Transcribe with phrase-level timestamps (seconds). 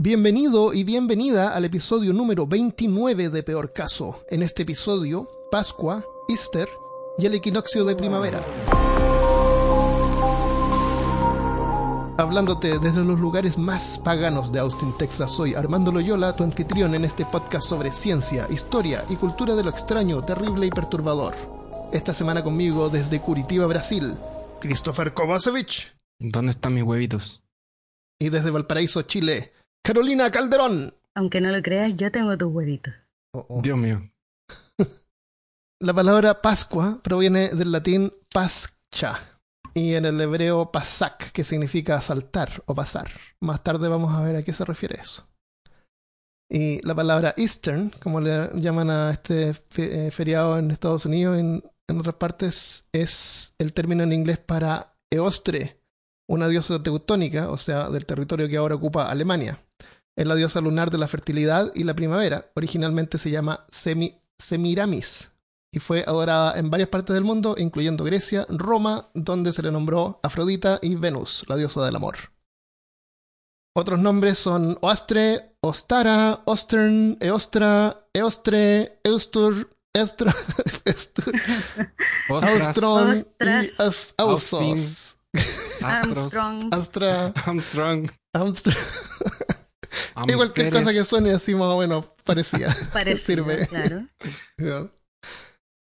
[0.00, 4.24] Bienvenido y bienvenida al episodio número 29 de Peor Caso.
[4.30, 6.68] En este episodio, Pascua, Easter
[7.18, 8.46] y el equinoccio de primavera.
[12.16, 17.04] Hablándote desde los lugares más paganos de Austin, Texas, soy Armando Loyola, tu anfitrión en
[17.04, 21.34] este podcast sobre ciencia, historia y cultura de lo extraño, terrible y perturbador.
[21.92, 24.16] Esta semana conmigo desde Curitiba, Brasil,
[24.60, 25.98] Christopher Kovacevic.
[26.20, 27.42] ¿Dónde están mis huevitos?
[28.20, 30.94] Y desde Valparaíso, Chile, Carolina Calderón.
[31.14, 32.94] Aunque no lo creas, yo tengo tus huevitos.
[33.34, 33.62] Oh, oh.
[33.62, 34.10] Dios mío.
[35.80, 39.18] La palabra Pascua proviene del latín pascha
[39.74, 43.08] y en el hebreo pasak, que significa saltar o pasar.
[43.40, 45.24] Más tarde vamos a ver a qué se refiere eso.
[46.50, 51.36] Y la palabra Eastern, como le llaman a este fe- eh, feriado en Estados Unidos
[51.36, 55.77] y en, en otras partes, es el término en inglés para Eostre,
[56.28, 59.58] una diosa teutónica, o sea, del territorio que ahora ocupa Alemania.
[60.16, 62.50] Es la diosa lunar de la fertilidad y la primavera.
[62.54, 65.30] Originalmente se llama Semi- Semiramis
[65.72, 70.18] y fue adorada en varias partes del mundo, incluyendo Grecia, Roma, donde se le nombró
[70.22, 72.16] Afrodita y Venus, la diosa del amor.
[73.76, 80.34] Otros nombres son Oastre, Ostara, Ostern, Eostra, Eostre, Eustur, Estra,
[80.84, 81.32] Estur,
[82.28, 83.68] Ostras, Austron y
[84.18, 85.16] Ausos.
[85.82, 86.74] astros, Armstrong.
[86.74, 88.10] Astra, Armstrong.
[90.28, 92.74] Y cualquier cosa que suene así más o menos parecía.
[92.92, 93.66] Parecido, Sirve.
[93.68, 94.90] claro.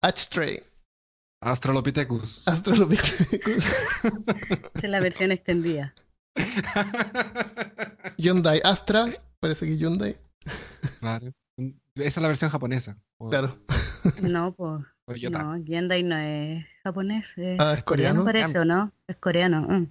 [0.01, 0.61] Ashtray,
[1.41, 2.47] Australopithecus.
[2.47, 3.77] Astrolopithecus, Esa
[4.83, 5.93] es la versión extendida.
[8.17, 9.07] Hyundai Astra,
[9.39, 10.17] parece que Hyundai,
[10.99, 11.33] Claro.
[11.95, 12.97] Esa es la versión japonesa.
[13.17, 13.57] O- claro.
[14.21, 14.85] No, pues.
[15.31, 17.33] No, Hyundai no es japonés.
[17.37, 18.23] Es Ah, es coreano.
[18.23, 18.93] parece, ¿o no?
[19.09, 19.61] Es coreano.
[19.61, 19.87] mm.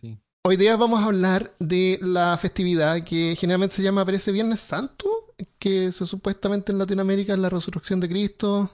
[0.00, 0.18] sí.
[0.44, 5.34] Hoy día vamos a hablar de la festividad que generalmente se llama, parece Viernes Santo,
[5.58, 8.70] que se supuestamente en Latinoamérica es la resurrección de Cristo.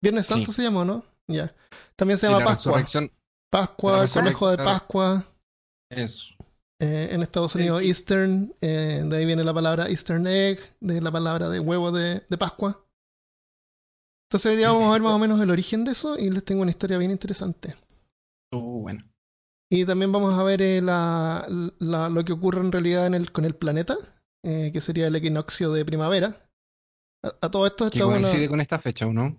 [0.00, 0.56] Viernes Santo Sí.
[0.58, 1.04] se llama, ¿no?
[1.26, 1.52] Ya.
[1.96, 2.84] También se llama la Pascua.
[3.50, 4.56] Pascua, el conejo de.
[4.58, 5.24] Pascua.
[5.90, 6.28] es.
[6.78, 7.88] Eh, en Estados Unidos, Sí.
[7.88, 12.22] Eastern, eh, de ahí viene la palabra Eastern Egg, de la palabra de huevo de,
[12.28, 12.84] de Pascua.
[14.28, 16.44] Entonces hoy día vamos a ver más o menos el origen de eso y les
[16.44, 17.76] tengo una historia bien interesante.
[18.60, 19.04] Bueno.
[19.70, 21.46] Y también vamos a ver eh, la-
[21.80, 23.96] la- lo que ocurre en realidad en el, con el planeta,
[24.44, 26.48] eh, que sería el equinoccio de primavera.
[27.24, 28.22] A, a todo esto Que está bueno.
[28.22, 29.36] coincide con esta fecha, ¿o no?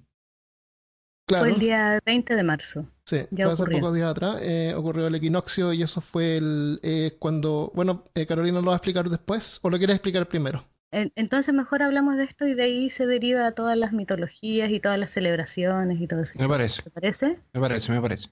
[1.28, 2.86] Claro, Fue el día 20 de marzo.
[3.06, 3.80] sí, ya fue hace ocurrió.
[3.80, 4.38] pocos días atrás.
[4.42, 7.72] eh, ocurrió el equinoccio y eso fue el, eh, cuando.
[7.76, 10.64] Bueno, eh, Carolina lo va a explicar después, o lo quieres explicar primero.
[10.92, 14.80] En- Entonces mejor hablamos de esto y de ahí se deriva todas las mitologías y
[14.80, 16.40] todas las celebraciones y todo eso.
[16.40, 17.40] Me parece, ¿Te parece?
[17.54, 18.30] me parece, me parece.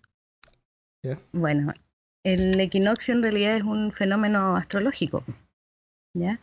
[1.34, 1.74] Bueno,
[2.24, 5.24] el equinoccio en realidad es un fenómeno astrológico.
[6.14, 6.40] ¿Ya?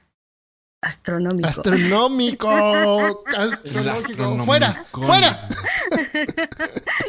[0.82, 1.48] Astronómico.
[1.48, 2.50] Astronómico,
[3.36, 3.90] astronómico.
[3.92, 4.44] astronómico.
[4.44, 4.84] ¡Fuera!
[4.90, 5.48] ¡Fuera!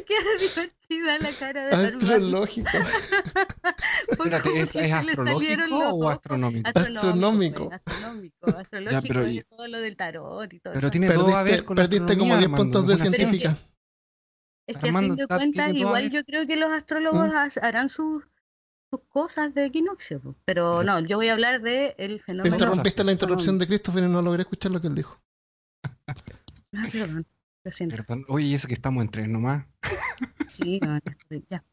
[0.05, 1.75] Qué divertida la cara de.
[1.87, 2.69] Astrológico.
[4.09, 6.11] Espérate, ¿es, es astrológico o ojos.
[6.13, 6.69] astronómico?
[6.73, 7.69] Astronómico.
[7.69, 8.47] pues, Astronómico.
[8.57, 10.91] Astrológico pero y- todo lo del tarot y todo Pero eso.
[10.91, 13.57] tiene todo a Perdiste, ver con perdiste como astronomía, 10 Armando, puntos de científica.
[14.67, 18.23] Es que a fin de cuentas, igual yo creo que los astrólogos harán sus,
[18.89, 20.35] sus cosas de equinoccio.
[20.45, 22.55] Pero no, yo voy a hablar de el fenómeno.
[22.55, 25.19] interrumpiste la interrupción de Christopher y no logré escuchar lo que él dijo.
[26.75, 27.27] Ah, perdón,
[27.63, 27.95] lo siento.
[27.97, 28.25] Perdón.
[28.29, 29.63] Oye, ¿y eso que estamos en tres nomás.
[30.47, 30.97] Sí, no,
[31.47, 31.63] ya.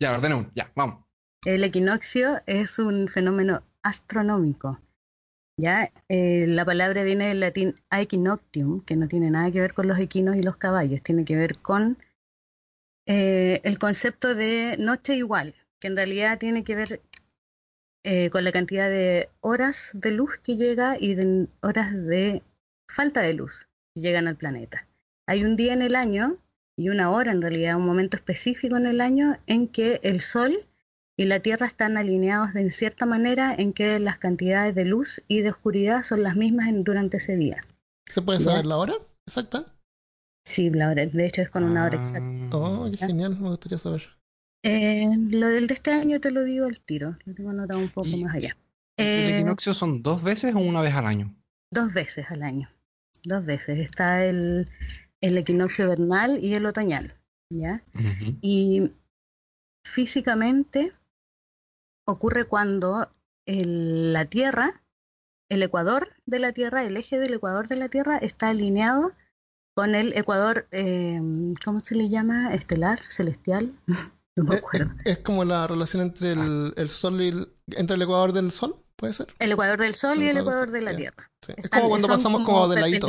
[0.00, 1.04] Ya, ordenemos, ya, vamos.
[1.44, 4.80] El equinoccio es un fenómeno astronómico.
[5.56, 5.92] ¿ya?
[6.08, 9.98] Eh, la palabra viene del latín aequinoctium, que no tiene nada que ver con los
[9.98, 11.98] equinos y los caballos, tiene que ver con
[13.14, 17.00] eh, el concepto de noche igual, que en realidad tiene que ver
[18.04, 22.42] eh, con la cantidad de horas de luz que llega y de horas de
[22.88, 24.86] falta de luz que llegan al planeta.
[25.28, 26.36] Hay un día en el año
[26.76, 30.66] y una hora en realidad, un momento específico en el año en que el Sol
[31.18, 35.42] y la Tierra están alineados de cierta manera en que las cantidades de luz y
[35.42, 37.62] de oscuridad son las mismas en- durante ese día.
[38.06, 38.46] ¿Se puede Ya.
[38.46, 38.94] saber la hora
[39.26, 39.66] exacta?
[40.44, 42.26] Sí, la hora, de hecho es con una hora exacta.
[42.26, 44.02] Ah, Oh, qué genial, me gustaría saber.
[44.64, 47.88] Eh, lo del de este año te lo digo al tiro, lo tengo anotado un
[47.88, 48.56] poco más allá.
[48.96, 51.34] ¿El Eh, equinoccio son dos veces o una vez al año?
[51.70, 52.68] Dos veces al año,
[53.24, 53.78] dos veces.
[53.78, 54.68] Está el,
[55.20, 57.14] el equinoccio vernal y el otoñal,
[57.50, 57.82] ¿ya?
[58.42, 58.92] Y
[59.84, 60.92] físicamente
[62.06, 63.08] ocurre cuando
[63.46, 64.82] el- la Tierra,
[65.50, 69.12] el ecuador de la Tierra, el eje del ecuador de la Tierra está alineado
[69.74, 71.20] con el ecuador, eh,
[71.64, 72.54] ¿cómo se le llama?
[72.54, 73.72] Estelar, celestial,
[74.36, 74.90] no me Eh, acuerdo.
[75.04, 78.50] eh, Es como la relación entre el, el sol y el, entre el ecuador del
[78.52, 79.26] sol, ¿Puede ser?
[79.40, 81.28] El ecuador del Sol El y el ecuador de la Tierra.
[81.44, 81.54] Sí.
[81.56, 83.08] Es como cuando pasamos como de ladito.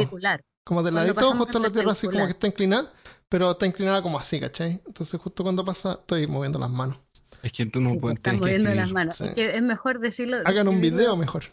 [0.65, 2.91] Como de ladito, justo la Tierra así como que está inclinada,
[3.29, 4.81] pero está inclinada como así, ¿cachai?
[4.87, 6.97] Entonces justo cuando pasa, estoy moviendo las manos.
[7.43, 9.17] Es que tú no Sí, puedes están moviendo las manos.
[9.17, 9.25] Sí.
[9.25, 10.37] Es que es mejor decirlo.
[10.45, 11.43] Hagan un video mejor.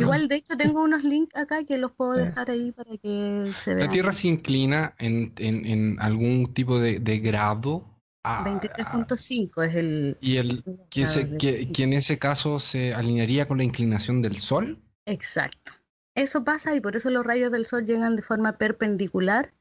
[0.00, 3.74] Igual, de hecho, tengo unos links acá que los puedo dejar ahí para que se
[3.74, 3.86] vean.
[3.86, 7.84] La Tierra se inclina en, en- en algún tipo de, de grado.
[8.24, 10.18] a- 23.5 es el.
[10.20, 13.64] y el que, se- grado de- que- que en ese caso se alinearía con la
[13.64, 14.78] inclinación del Sol.
[15.06, 15.72] Exacto.
[16.14, 19.54] Eso pasa y por eso los rayos del Sol llegan de forma perpendicular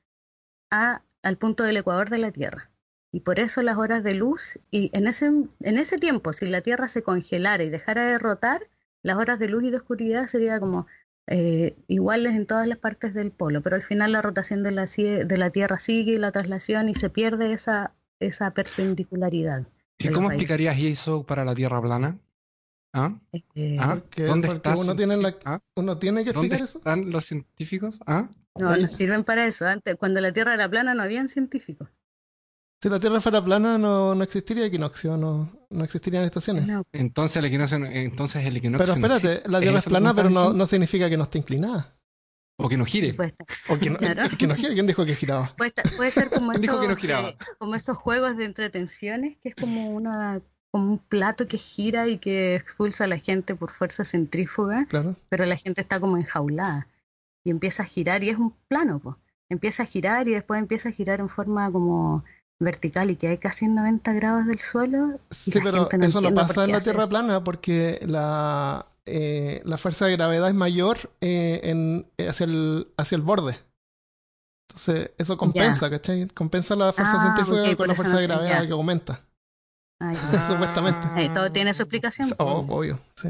[0.72, 2.72] a, al punto del ecuador de la Tierra.
[3.14, 6.62] Y por eso las horas de luz, y en ese, en ese tiempo, si la
[6.62, 8.68] Tierra se congelara y dejara de rotar,
[9.04, 10.88] las horas de luz y de oscuridad serían como
[11.28, 14.84] eh, iguales en todas las partes del polo, pero al final la rotación de la,
[14.84, 19.64] cie- de la Tierra sigue y la traslación y se pierde esa, esa perpendicularidad.
[20.00, 22.18] ¿Y cómo explicarías eso para la Tierra plana?
[22.94, 23.14] ¿Ah?
[23.56, 23.98] Eh, ¿Ah?
[24.00, 25.60] Porque- ¿Dónde porque está uno tiene la- ¿Ah?
[25.76, 26.78] Uno tiene que ¿Dónde explicar eso.
[26.78, 28.00] están los científicos?
[28.08, 28.30] ¿Ah?
[28.58, 29.68] No, no sirven para eso.
[29.68, 31.90] Antes, cuando la Tierra era plana no habían científicos.
[32.88, 36.66] Si la Tierra fuera plana, no, no existiría equinoccio, no, no existirían estaciones.
[36.66, 40.30] No, Entonces el equinoccio, entonces el equinoccio Pero espérate, la ¿Es Tierra es plana, pero
[40.30, 41.94] no, no significa que no esté inclinada.
[42.60, 43.16] O que no gire.
[43.70, 44.30] O que no, Claro.
[44.38, 44.74] que no gira.
[44.74, 45.52] ¿Quién dijo que giraba?
[45.58, 47.30] puede puede ser como ¿Quién dijo esos, que no giraba?
[47.30, 50.42] eh, como esos juegos de entretenciones, que es como una
[50.72, 55.16] como un plato que gira y que expulsa a la gente por fuerza centrífuga, Claro.
[55.30, 56.88] pero la gente está como enjaulada
[57.44, 59.16] y empieza a girar y es un plano, pues.
[59.50, 62.24] Empieza a girar y después empieza a girar en forma como
[62.60, 65.20] vertical y que hay casi en 90 grados del suelo.
[65.32, 67.10] Sí, la pero gente no eso no pasa en la Tierra eso.
[67.10, 72.88] plana porque la, eh, la fuerza de gravedad es mayor eh, en, eh, hacia, el,
[72.98, 73.58] hacia el borde.
[74.70, 76.28] Entonces, eso compensa, ¿cachai?
[76.30, 79.20] Compensa la fuerza Ah, centrífuga con la fuerza no- de gravedad que aumenta.
[80.02, 80.14] Ah.
[80.48, 81.08] Supuestamente.
[81.18, 82.28] Eh, todo tiene su explicación.
[82.40, 83.30] Oh, obvio, sí.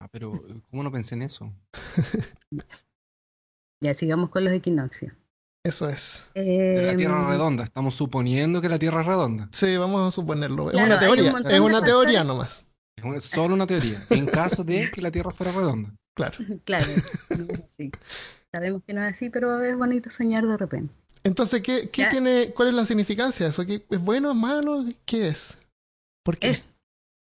[0.00, 1.52] Ah, pero ¿cómo no pensé en eso?
[3.80, 5.12] Ya sigamos con los equinoccios.
[5.64, 6.30] Eso es.
[6.34, 7.64] La Tierra Em, redonda.
[7.64, 9.48] Estamos suponiendo que la Tierra es redonda.
[9.52, 10.70] Sí, vamos a suponerlo.
[10.70, 11.34] Es una un teoría.
[11.48, 12.24] Es una teoría factores.
[12.26, 12.68] nomás.
[12.96, 13.98] Es una- solo una teoría.
[14.10, 15.90] En caso de que la Tierra fuera redonda.
[16.14, 16.36] Claro.
[16.64, 16.86] Claro,
[17.30, 17.90] no es así.
[18.54, 20.92] Sabemos que no es así, pero es bonito soñar de repente.
[21.24, 23.64] Entonces, ¿qué, qué tiene, ¿cuál es la significancia de eso?
[23.64, 24.84] ¿Qué- ¿Es bueno, es malo?
[25.06, 25.56] ¿Qué es?
[26.22, 26.50] ¿Por qué?
[26.50, 26.68] Es,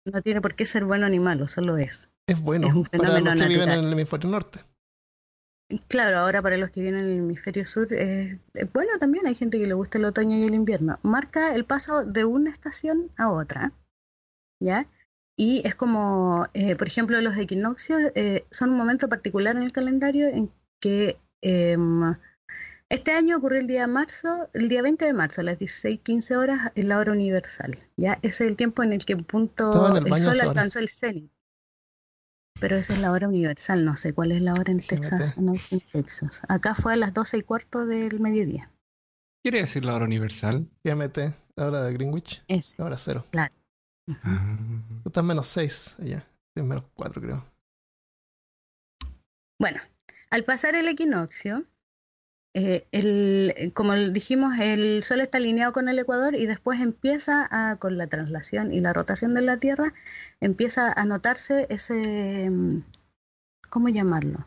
[0.07, 2.09] no tiene por qué ser bueno ni malo, solo es.
[2.27, 3.79] Es bueno es un para los que fenómeno viven natural.
[3.79, 4.61] en el hemisferio norte.
[5.89, 9.35] Claro, ahora para los que vienen en el hemisferio sur, es, es bueno también, hay
[9.35, 10.99] gente que le gusta el otoño y el invierno.
[11.03, 13.73] Marca el paso de una estación a otra,
[14.61, 14.89] ¿ya?
[15.37, 19.73] Y es como, eh, por ejemplo, los equinoccios eh, son un momento particular en el
[19.73, 20.51] calendario en
[20.81, 22.15] que em,
[22.89, 26.37] este año ocurrió el día de marzo, el día 20 de marzo, a las 16:15
[26.37, 28.19] horas, en la hora universal, ¿ya?
[28.23, 31.31] Ese es el tiempo en el que punto el sol alcanzó el cenit.
[32.61, 34.81] Pero esa es la hora universal, no sé cuál es la hora en.
[34.81, 36.43] Texas, no en Texas.
[36.49, 38.71] Acá fue a las 12 y cuarto del mediodía.
[39.43, 40.69] ¿Quiere decir la hora universal?
[40.85, 41.19] GMT,
[41.57, 42.77] la hora de Greenwich, Ese.
[42.79, 43.25] la hora cero.
[44.07, 44.19] Ujú.
[44.25, 44.59] Ah.
[45.03, 46.23] Tú estás menos 6 allá.
[46.55, 47.45] Es menos 4, creo.
[49.59, 49.81] Bueno,
[50.31, 51.65] al pasar el equinoccio,
[52.53, 57.97] eh, el, como dijimos, el Sol está alineado con el Ecuador y después empieza con
[57.97, 59.95] la traslación y la rotación de la Tierra,
[60.41, 62.83] empieza a notarse ese, mm,
[63.69, 64.47] ¿cómo llamarlo?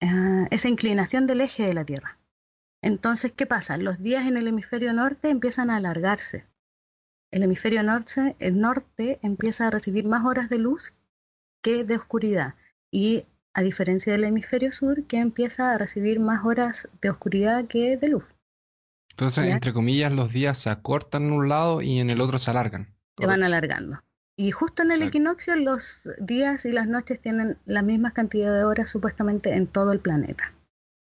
[0.00, 2.18] Ah, esa inclinación del eje de la Tierra.
[2.82, 3.76] Entonces, ¿qué pasa?
[3.76, 6.46] Los días en el hemisferio norte empiezan a alargarse.
[7.30, 10.92] El hemisferio norte, el norte empieza a recibir más horas de luz
[11.62, 12.54] que de oscuridad.
[12.90, 17.96] Y a diferencia del hemisferio sur, que empieza a recibir más horas de oscuridad que
[17.96, 18.24] de luz.
[19.10, 19.54] Entonces, Ya.
[19.54, 22.94] entre comillas, los días se acortan en un lado y en el otro se alargan.
[23.18, 24.00] Se van alargando.
[24.38, 25.08] Y justo en el Exacto.
[25.08, 29.92] equinoccio los días y las noches tienen la misma cantidad de horas supuestamente en todo
[29.92, 30.52] el planeta.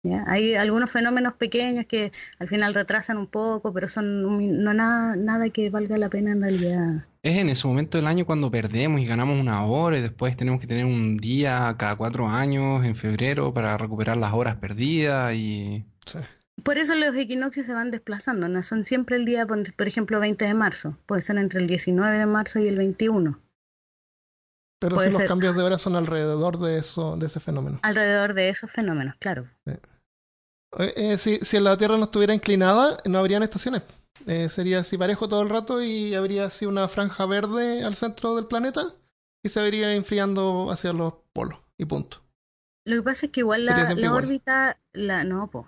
[0.05, 0.23] ¿Ya?
[0.27, 5.49] Hay algunos fenómenos pequeños que al final retrasan un poco, pero son no nada, nada
[5.49, 7.07] que valga la pena en realidad.
[7.23, 10.61] Es en ese momento del año cuando perdemos y ganamos una hora y después tenemos
[10.61, 15.87] que tener un día cada cuatro años en febrero para recuperar las horas perdidas y...
[16.05, 16.19] Sí.
[16.63, 20.45] Por eso los equinoccios se van desplazando, no son siempre el día, por ejemplo, 20
[20.45, 23.41] de marzo, puede ser entre el 19 de marzo y el 21.
[24.79, 25.27] Pero si los ser.
[25.27, 27.79] cambios de hora son alrededor de eso, de ese fenómeno.
[27.83, 29.49] alrededor de esos fenómenos, claro.
[29.65, 29.79] Eh,
[30.79, 33.83] eh, si, si la Tierra no estuviera inclinada, no habrían estaciones.
[34.27, 38.37] Eh, sería así parejo todo el rato y habría así una franja verde al centro
[38.37, 38.85] del planeta
[39.43, 42.19] y se vería enfriando hacia los polos y punto.
[42.87, 44.25] Lo que pasa es que igual la, siempre la igual.
[44.25, 45.67] órbita, la, no, po,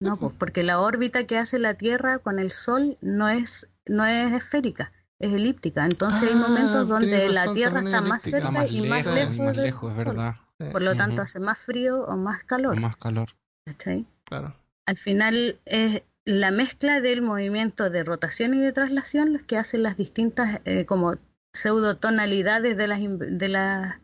[0.00, 4.04] no, po, porque la órbita que hace la Tierra con el Sol no es, no
[4.06, 5.84] es esférica, es elíptica.
[5.86, 9.34] Entonces hay Ah, momentos donde la Tierra está es más cerca más y más lejos,
[9.34, 10.16] y más del lejos, es Sol.
[10.16, 10.34] verdad.
[10.58, 12.78] Sí, Por lo tanto hace más frío o más calor.
[12.78, 13.30] Más calor.
[13.66, 14.06] ¿cachai?
[14.30, 14.54] Claro.
[14.86, 19.82] Al final es la mezcla del movimiento de rotación y de traslación los que hacen
[19.82, 21.16] las distintas eh, como
[21.52, 23.96] pseudotonalidades de las, in- de, las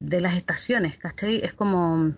[0.00, 1.36] de las estaciones, ¿cachai?
[1.44, 2.14] Es como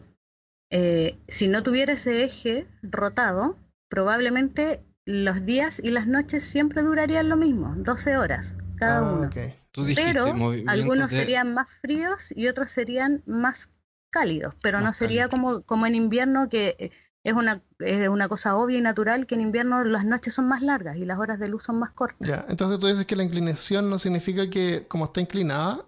[0.70, 3.56] eh, si no tuviera ese eje rotado,
[3.88, 9.26] probablemente los días y las noches siempre durarían lo mismo, 12 horas cada Ah, uno.
[9.28, 9.36] ok.
[9.70, 10.24] Tú dijiste Pero
[10.66, 13.70] algunos de- serían más fríos y otros serían más
[14.10, 16.90] cálidos, pero no sería como, como en invierno que eh,
[17.24, 20.60] es una, es una cosa obvia y natural que en invierno las noches son más
[20.60, 22.28] largas y las horas de luz son más cortas.
[22.28, 25.86] Ya, entonces tú dices que la inclinación no significa que como está inclinada,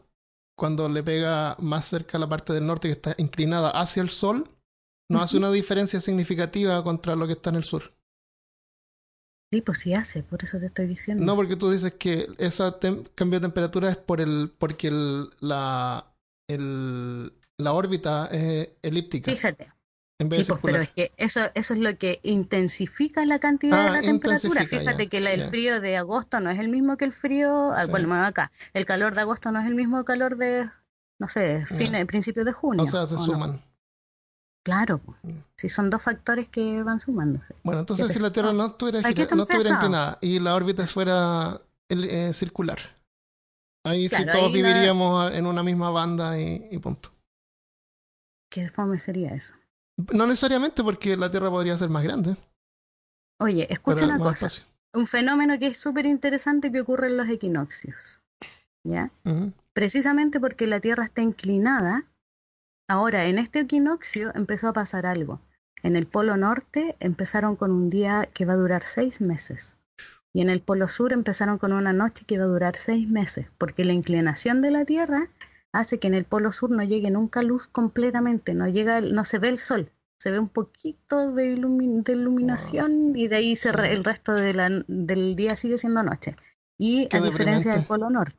[0.57, 4.09] cuando le pega más cerca a la parte del norte que está inclinada hacia el
[4.09, 4.49] sol,
[5.11, 7.93] no hace una diferencia significativa contra lo que está en el sur.
[9.53, 11.25] Sí, pues sí hace, por eso te estoy diciendo.
[11.25, 12.65] No, porque tú dices que ese
[13.15, 16.07] cambio de temperatura es por el, porque el, la,
[16.49, 19.71] el, la órbita es elíptica Fíjate,
[20.19, 24.01] pues, pero es que eso, eso es lo que intensifica la cantidad de Ah, la
[24.03, 24.65] temperatura.
[24.65, 25.49] Fíjate ya, que la- el ya.
[25.49, 27.91] frío de agosto no es el mismo que el frío, ah, Sí.
[27.91, 30.71] bueno, acá, el calor de agosto no es el mismo calor de,
[31.19, 32.05] no sé, fin, Ya.
[32.07, 32.83] principios de junio.
[32.85, 33.25] O sea, se ¿o no?
[33.25, 33.61] suman.
[34.65, 35.01] Claro.
[35.23, 35.31] Mm.
[35.57, 37.55] si son dos factores que van sumándose.
[37.63, 42.05] Bueno, entonces si la Tierra no estuviera, no estuviera inclinada y la órbita fuera el-
[42.11, 42.79] eh, circular,
[43.85, 47.11] ahí sí todos ahí viviríamos en una misma banda y, y punto.
[48.51, 49.55] ¿Qué fome sería eso?
[49.97, 52.37] No necesariamente porque la Tierra podría ser más grande.
[53.39, 54.47] Oye, escucha una cosa.
[54.47, 54.65] espacio.
[54.95, 58.21] Un fenómeno que es súper interesante que ocurre en los equinoccios.
[58.85, 59.11] ¿Ya?
[59.73, 62.05] Precisamente porque la Tierra está inclinada,
[62.89, 65.41] ahora en este equinoccio empezó a pasar algo.
[65.83, 69.77] En el polo norte empezaron con un día que va a durar seis meses.
[70.33, 73.47] Y en el polo sur empezaron con una noche que va a durar seis meses,
[73.59, 75.29] porque la inclinación de la Tierra
[75.79, 79.39] hace que en el polo sur no llegue nunca luz completamente, no llega, no se
[79.39, 83.71] ve el sol, se ve un poquito de, ilumi- de iluminación y de ahí se
[83.71, 83.77] Sí.
[83.77, 86.37] re- el resto de la- del día sigue siendo noche.
[86.79, 88.37] Y Qué a diferencia del polo norte.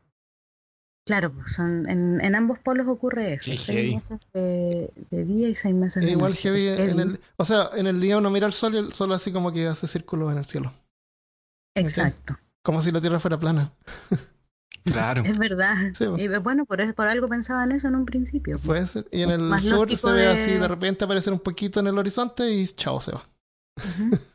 [1.06, 3.96] Claro, pues son, en, en ambos polos ocurre eso, Qué seis heavy.
[3.96, 6.42] meses de, de día y seis meses Es de igual noche.
[6.50, 9.14] heavy en el, o sea, en el día uno mira el sol y el sol
[9.14, 10.72] así como que hace círculos en el cielo,
[11.76, 13.72] Exacto, como si la Tierra fuera plana.
[14.92, 15.24] Claro.
[15.26, 15.76] es verdad.
[15.94, 16.22] Sí, pues.
[16.22, 18.56] Y bueno, por, eso- por algo pensaban eso en un principio.
[18.58, 18.66] pues.
[18.66, 19.08] Puede ser.
[19.12, 21.88] Y en el Más sur se ve de- así de repente aparecer un poquito en
[21.88, 23.24] el horizonte y chao, se va.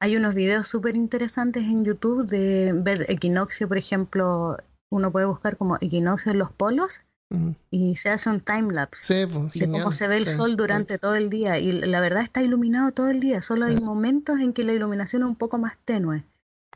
[0.00, 4.56] Hay unos videos súper interesantes en YouTube de ver equinoccio, por ejemplo,
[4.92, 7.00] uno puede buscar como equinoccio en los polos
[7.70, 10.96] y se hace un timelapse Sí, pues, de cómo se ve el Sí, sol durante
[10.98, 14.54] todo el día y la verdad está iluminado todo el día, solo hay momentos en
[14.54, 16.22] que la iluminación es un poco más tenue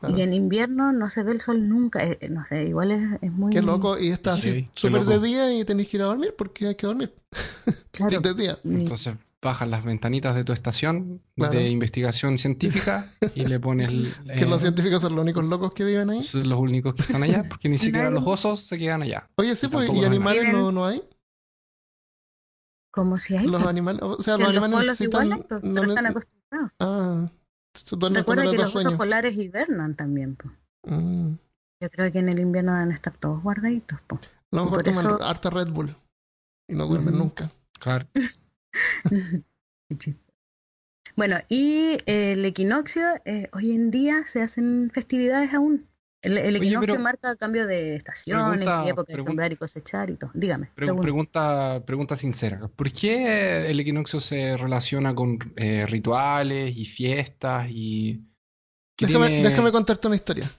[0.07, 0.17] claro.
[0.17, 3.31] y en invierno no se ve el sol nunca, Eh, no sé, igual es, es
[3.31, 3.51] muy...
[3.51, 3.97] Qué loco.
[3.97, 6.75] Y está Sí, así súper de día y tenéis que ir a dormir porque hay
[6.75, 7.13] que dormir
[7.91, 8.21] Claro.
[8.21, 8.59] de día.
[8.63, 11.53] Entonces bajas las ventanitas de tu estación Claro.
[11.53, 13.05] de investigación científica
[13.35, 16.23] y le pones el- Que eh, los científicos son los únicos locos que viven ahí.
[16.23, 19.27] son los únicos que están allá, porque ni siquiera los osos se quedan allá.
[19.35, 21.01] Oye, sí, Y pues, ¿y animales no, no hay?
[22.91, 23.47] como si hay...
[23.47, 25.43] Los animales, o sea, los los animales necesitan...
[25.49, 26.71] pero no están acostumbrados.
[26.79, 27.27] ah,
[27.73, 30.35] se Recuerda que los osos polares hibernan también.
[30.35, 30.49] po.
[30.83, 31.35] Mm.
[31.81, 33.99] Yo creo que en el invierno van a estar todos guardaditos.
[34.01, 34.15] po.
[34.51, 35.95] A lo mejor Por toman eso- harta Red Bull
[36.69, 37.51] y no duermen nunca.
[37.79, 38.07] Claro.
[39.89, 40.21] Qué chiste.
[41.15, 45.87] Bueno, y eh, el equinoccio, eh, hoy en día se hacen festividades aún.
[46.23, 49.55] El, el Oye, equinoccio pero- marca cambio de estaciones Pregunta- y época de sembrar y
[49.57, 50.31] cosechar y todo.
[50.33, 50.67] Dígame.
[50.67, 51.01] Pre- pregunta.
[51.03, 52.67] pregunta, pregunta sincera.
[52.69, 58.21] ¿Por qué el equinoccio se relaciona con eh, rituales y fiestas y...
[58.97, 60.49] Déjame, tiene- déjame contarte una historia.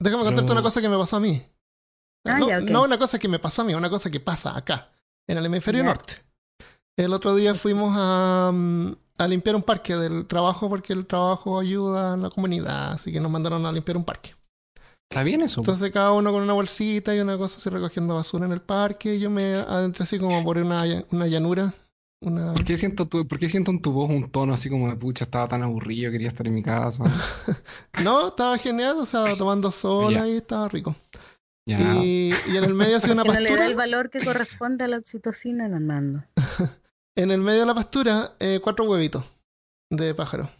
[0.00, 1.42] Déjame contarte una cosa que me pasó a mí.
[2.24, 4.56] Ah, no, ya, no una cosa que me pasó a mí, una cosa que pasa
[4.56, 4.90] acá,
[5.28, 6.14] en el hemisferio norte.
[6.98, 11.58] El otro día fuimos a, mm, a limpiar un parque del trabajo porque el trabajo
[11.58, 14.34] ayuda a la comunidad, así que nos mandaron a limpiar un parque.
[15.10, 15.60] Está bien eso.
[15.60, 19.14] Entonces cada uno con una bolsita y una cosa así recogiendo basura en el parque
[19.14, 20.82] y yo me adentré así como por una,
[21.12, 21.72] una llanura.
[22.22, 22.54] Una...
[22.54, 24.96] ¿Por qué, siento tu- por qué siento en tu voz un tono así como de
[24.96, 27.04] pucha, estaba tan aburrido, quería estar en mi casa?
[28.02, 30.22] No, estaba genial, o sea, tomando sol Ya.
[30.24, 30.94] ahí, estaba rico.
[31.68, 31.78] Ya.
[32.02, 33.66] Y, y en el medio hacía una Que no le da pastura.
[33.66, 36.24] el valor que corresponde a la oxitocina, Hernando.
[37.16, 39.24] En el medio de la pastura, eh, cuatro huevitos
[39.90, 40.50] de pájaro.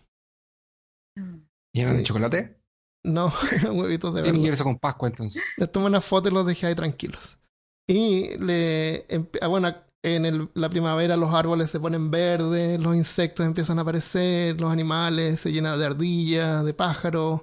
[1.75, 2.57] ¿Y eran de eh, chocolate?
[3.05, 4.41] No, eran huevitos de verdad.
[4.41, 5.43] verse con Pascua entonces.
[5.57, 7.39] Les tomé una foto y los dejé ahí tranquilos.
[7.89, 9.07] Y le,
[9.41, 9.73] ah, bueno,
[10.03, 14.73] en el- la primavera los árboles se ponen verdes, los insectos empiezan a aparecer, los
[14.73, 17.43] animales se llenan de ardillas, de pájaros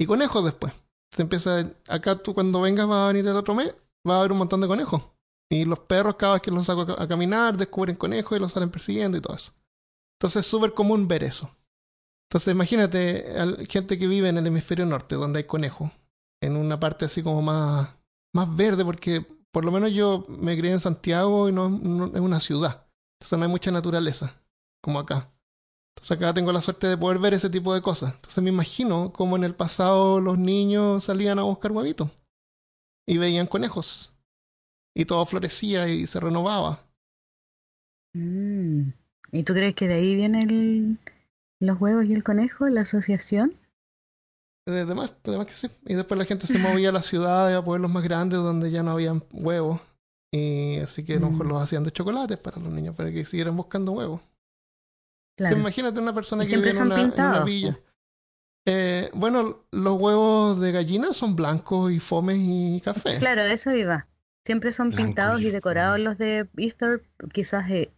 [0.00, 0.72] y conejos después.
[1.14, 3.72] Se empieza, acá tú cuando vengas va a venir el otro mes,
[4.08, 5.02] va a haber un montón de conejos.
[5.50, 8.70] Y los perros cada vez que los saco a caminar descubren conejos y los salen
[8.70, 9.52] persiguiendo y todo eso.
[10.18, 11.50] Entonces es súper común ver eso.
[12.28, 15.90] Entonces imagínate gente que vive en el hemisferio norte, donde hay conejos,
[16.42, 17.90] en una parte así como más,
[18.34, 22.20] más verde, porque por lo menos yo me crié en Santiago y no, no- es
[22.20, 22.86] una ciudad.
[23.20, 24.42] Entonces no hay mucha naturaleza,
[24.82, 25.30] como acá.
[25.94, 28.14] Entonces acá tengo la suerte de poder ver ese tipo de cosas.
[28.16, 32.08] Entonces me imagino cómo en el pasado los niños salían a buscar huevitos
[33.06, 34.13] y veían conejos.
[34.94, 36.80] Y todo florecía y se renovaba.
[38.14, 38.90] Mm.
[39.32, 40.98] ¿Y tú crees que de ahí vienen
[41.60, 43.54] los huevos y el conejo, la asociación?
[44.66, 45.68] Además, además que sí.
[45.86, 48.82] Y después la gente se movía a las ciudades, a pueblos más grandes donde ya
[48.82, 49.80] no habían huevos.
[50.32, 51.48] Y así que a lo mejor Mm.
[51.50, 54.20] los hacían de chocolate para los niños, para que siguieran buscando huevos.
[55.36, 55.58] Claro.
[55.58, 57.78] Imagínate una persona que vive en una, en una villa.
[58.66, 63.18] Eh, bueno, los huevos de gallina son blancos y fomes y café.
[63.18, 64.06] Claro, eso iba.
[64.46, 67.90] Siempre son Blanco pintados y y decorados los de Easter, quizás, eh,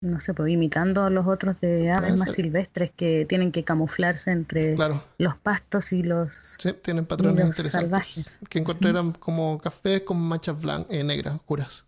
[0.00, 4.30] no sé, pues imitando a los otros de aves más silvestres que tienen que camuflarse
[4.30, 6.54] entre Claro, los pastos y los...
[6.58, 7.72] sí, tienen patrones los interesantes.
[7.90, 8.38] salvajes.
[8.48, 11.84] Que encontré eran como café con manchas blancas, eh, negras, oscuras.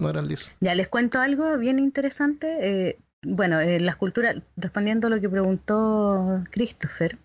[0.00, 0.52] No eran lisos.
[0.60, 2.58] Ya les cuento algo bien interesante.
[2.90, 7.18] eh, bueno, eh, las culturas, respondiendo a lo que preguntó Christopher,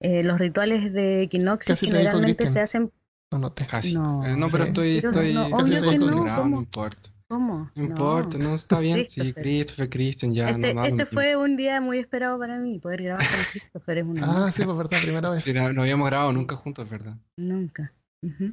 [0.00, 2.90] eh, los rituales de equinoccio generalmente se hacen...
[3.34, 3.66] No noté.
[3.66, 3.94] Casi.
[3.94, 4.68] No, Eh, no pero sí.
[4.70, 6.56] estoy, estoy, no, estoy obvio que no, acostumbrado, ¿cómo?
[6.56, 7.08] no importa.
[7.26, 7.70] ¿Cómo?
[7.74, 8.98] No importa, no está bien.
[9.08, 9.42] Sí, Christopher.
[9.42, 13.40] Christopher, Christian, ya Este, este fue un día muy esperado para mí, poder grabar con
[13.50, 15.44] Christopher es una Ah, sí, pues verdad, primera vez.
[15.46, 15.72] mismo.
[15.72, 17.16] No habíamos grabado nunca juntos, ¿verdad?
[17.36, 17.92] Nunca.
[18.22, 18.52] Ujú.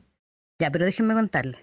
[0.59, 1.59] Ya, pero déjenme contarles.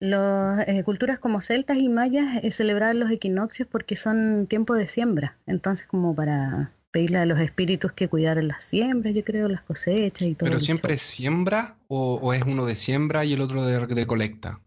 [0.00, 5.36] Las culturas como celtas y mayas eh, celebraban los equinoccios porque son tiempo de siembra.
[5.46, 10.22] Entonces, como para pedirle a los espíritus que cuidaran las siembras, yo creo, las cosechas
[10.26, 10.48] y todo.
[10.48, 14.06] ¿Pero siempre es siembra o, o es uno de siembra y el otro de, de
[14.06, 14.60] colecta?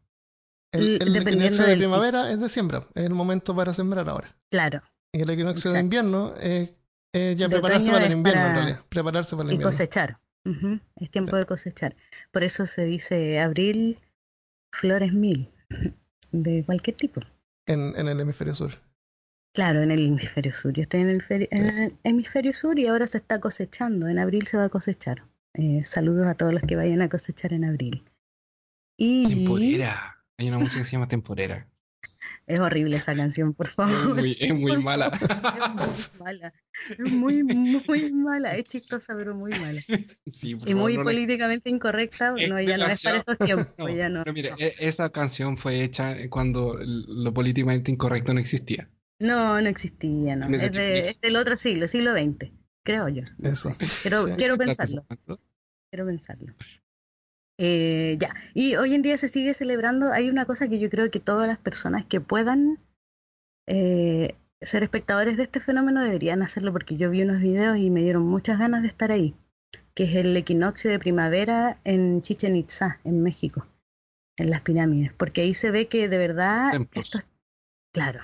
[0.72, 4.36] El, el equinoccio de del primavera es de siembra, es el momento para sembrar ahora.
[4.52, 6.76] Claro, Y el equinoccio de invierno es,
[7.12, 8.86] es ya De prepararse para el invierno en realidad.
[8.90, 9.72] Prepararse para el y invierno.
[9.72, 10.20] cosechar.
[10.46, 11.46] Ujú, Es tiempo Claro.
[11.46, 11.96] de cosechar.
[12.32, 13.98] Por eso se dice abril,
[14.72, 15.50] flores mil,
[16.32, 17.22] de cualquier tipo.
[17.66, 18.74] En, en el hemisferio sur.
[19.54, 20.74] Claro, en el hemisferio sur.
[20.74, 24.08] Yo estoy en el, feri- en el hemisferio sur y ahora se está cosechando.
[24.08, 25.24] En abril se va a cosechar.
[25.56, 28.04] Eh, saludos a todos los que vayan a cosechar en abril.
[28.98, 30.18] Y Temporera.
[30.38, 31.68] Hay una música que se llama Temporera.
[32.48, 34.16] es horrible esa canción, por Es favor.
[34.16, 35.08] muy, es muy mala.
[35.20, 36.54] Es muy mala.
[36.92, 38.56] Es muy, muy mala.
[38.56, 39.82] Es chistosa, pero muy mala.
[40.32, 42.36] Sí, por Y favor, muy no la- políticamente incorrecta.
[42.38, 43.68] Es No, ya no es para estos tiempos.
[43.80, 44.24] No, ya no.
[44.24, 44.58] pero mire, no.
[44.60, 48.88] esa canción fue hecha cuando lo políticamente incorrecto no existía.
[49.20, 50.48] No, no existía, no.
[50.48, 52.52] Es, de- es del otro siglo, siglo XX,
[52.86, 53.24] creo yo.
[53.44, 53.76] Eso.
[54.02, 54.34] Quiero, Sí.
[54.38, 55.06] quiero pensarlo.
[55.92, 56.54] quiero pensarlo.
[57.62, 61.12] Eh, ya, y hoy en día se sigue celebrando, hay una cosa que yo creo
[61.12, 62.80] que todas las personas que puedan
[63.68, 68.02] eh, ser espectadores de este fenómeno deberían hacerlo porque yo vi unos videos y me
[68.02, 69.36] dieron muchas ganas de estar ahí,
[69.94, 73.68] que es el equinoccio de primavera en Chichen Itza, en México,
[74.38, 77.06] en las pirámides, porque ahí se ve que de verdad Templos.
[77.06, 77.28] estos,
[77.94, 78.22] claro,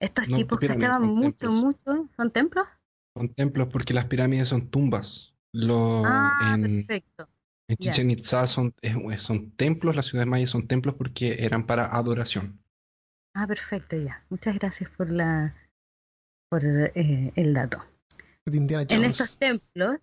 [0.00, 1.54] estos No, tipos cachaban mucho, templos.
[1.54, 2.66] mucho, ¿son templos?
[3.16, 5.34] Son templos porque las pirámides son tumbas.
[5.52, 7.28] Lo, ah, en, perfecto.
[7.68, 7.76] en.
[7.78, 8.74] Chichen Itza son,
[9.18, 12.60] son templos, las ciudades mayas son templos porque eran para adoración.
[13.34, 14.24] Ah, perfecto, ya.
[14.28, 15.54] Muchas gracias por la
[16.48, 17.84] por eh, el dato.
[18.46, 19.96] En estos templos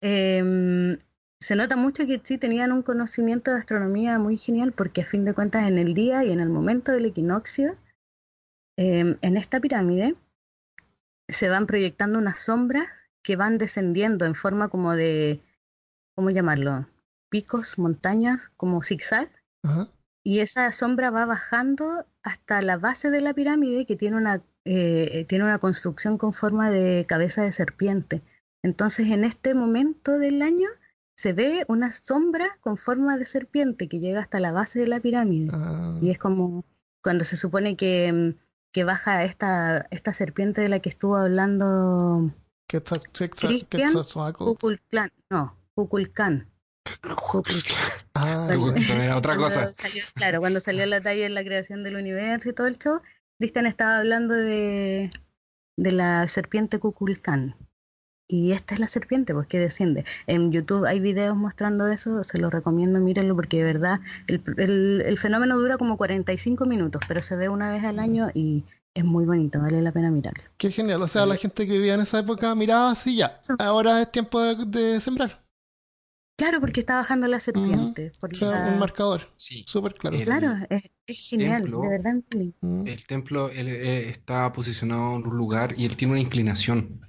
[0.00, 0.98] em,
[1.40, 5.24] se nota mucho que sí tenían un conocimiento de astronomía muy genial porque a fin
[5.24, 7.76] de cuentas en el día y en el momento del equinoccio,
[8.76, 10.16] em, en esta pirámide
[11.28, 12.86] se van proyectando unas sombras
[13.22, 15.40] que van descendiendo en forma como de,
[16.14, 16.86] ¿cómo llamarlo?
[17.28, 19.30] Picos, montañas, como zigzag.
[19.64, 19.88] Ajá.
[20.22, 25.24] Y esa sombra va bajando hasta la base de la pirámide que tiene una, eh,
[25.28, 28.22] tiene una construcción con forma de cabeza de serpiente.
[28.62, 30.68] Entonces en este momento del año
[31.16, 34.98] se ve una sombra con forma de serpiente que llega hasta la base de la
[34.98, 35.50] pirámide.
[35.52, 36.64] Ah, Y es como
[37.02, 38.45] cuando se supone que, mm,
[38.76, 42.30] que baja esta, esta serpiente de la que estuvo hablando
[43.48, 43.88] Cristian.
[44.44, 45.10] Kukulcán.
[45.30, 46.50] No, Kukulcán.
[48.14, 49.72] Ah, Te Pues, gusta poner a otra cosa.
[49.72, 53.00] salió- claro, cuando salió la talla en la creación del universo y todo el show,
[53.38, 55.10] Cristian estaba hablando de,
[55.78, 57.56] de la serpiente Kukulcán.
[58.28, 60.04] Y esta es la serpiente, pues que desciende.
[60.26, 64.42] En YouTube hay videos mostrando de eso, se los recomiendo, mírenlo, porque de verdad el,
[64.56, 68.64] el- el fenómeno dura como 45 minutos, pero se ve una vez al año y
[68.94, 70.42] es muy bonito, vale la pena mirarlo.
[70.56, 71.02] Qué genial.
[71.02, 73.38] O sea, la gente que vivía en esa época miraba así ya.
[73.58, 75.44] Ahora es tiempo de, de sembrar.
[76.38, 78.12] Claro, porque está bajando la serpiente.
[78.20, 79.22] por O sea, la- un marcador.
[79.36, 79.64] Sí.
[79.66, 80.16] Súper claro.
[80.16, 82.14] El- Claro, es, es genial, templo- de verdad.
[82.86, 87.05] El templo él, eh, está posicionado en un lugar y él tiene una inclinación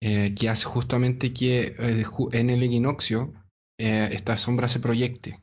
[0.00, 3.32] eh, que hace justamente que eh, en el equinoccio
[3.78, 5.40] eh, esta sombra se proyecte,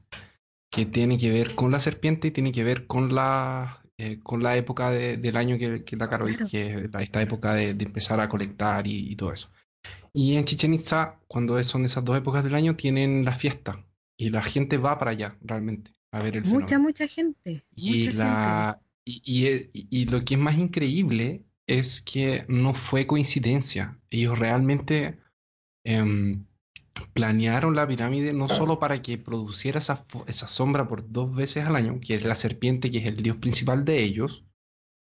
[0.72, 3.84] que tiene que ver con la serpiente y tiene que ver con la,
[4.24, 6.48] con la época de- del año que, que la Caro, Claro.
[6.50, 9.50] que es esta época de, de empezar a colectar y, y todo eso.
[10.14, 13.86] Y en Chichen Itza, cuando son esas dos épocas del año, tienen la fiesta
[14.18, 16.80] y la gente va para allá realmente a ver el Mucha, fenómeno.
[16.80, 17.64] mucha gente.
[17.76, 22.74] Y, mucha la, y, y y- y lo que es más increíble es que no
[22.74, 24.00] fue coincidencia.
[24.10, 25.20] Ellos realmente
[25.86, 26.46] em,
[27.14, 31.76] planearon la pirámide no solo para que produciera esa, esa sombra por dos veces al
[31.76, 34.46] año, que es la serpiente, que es el dios principal de ellos,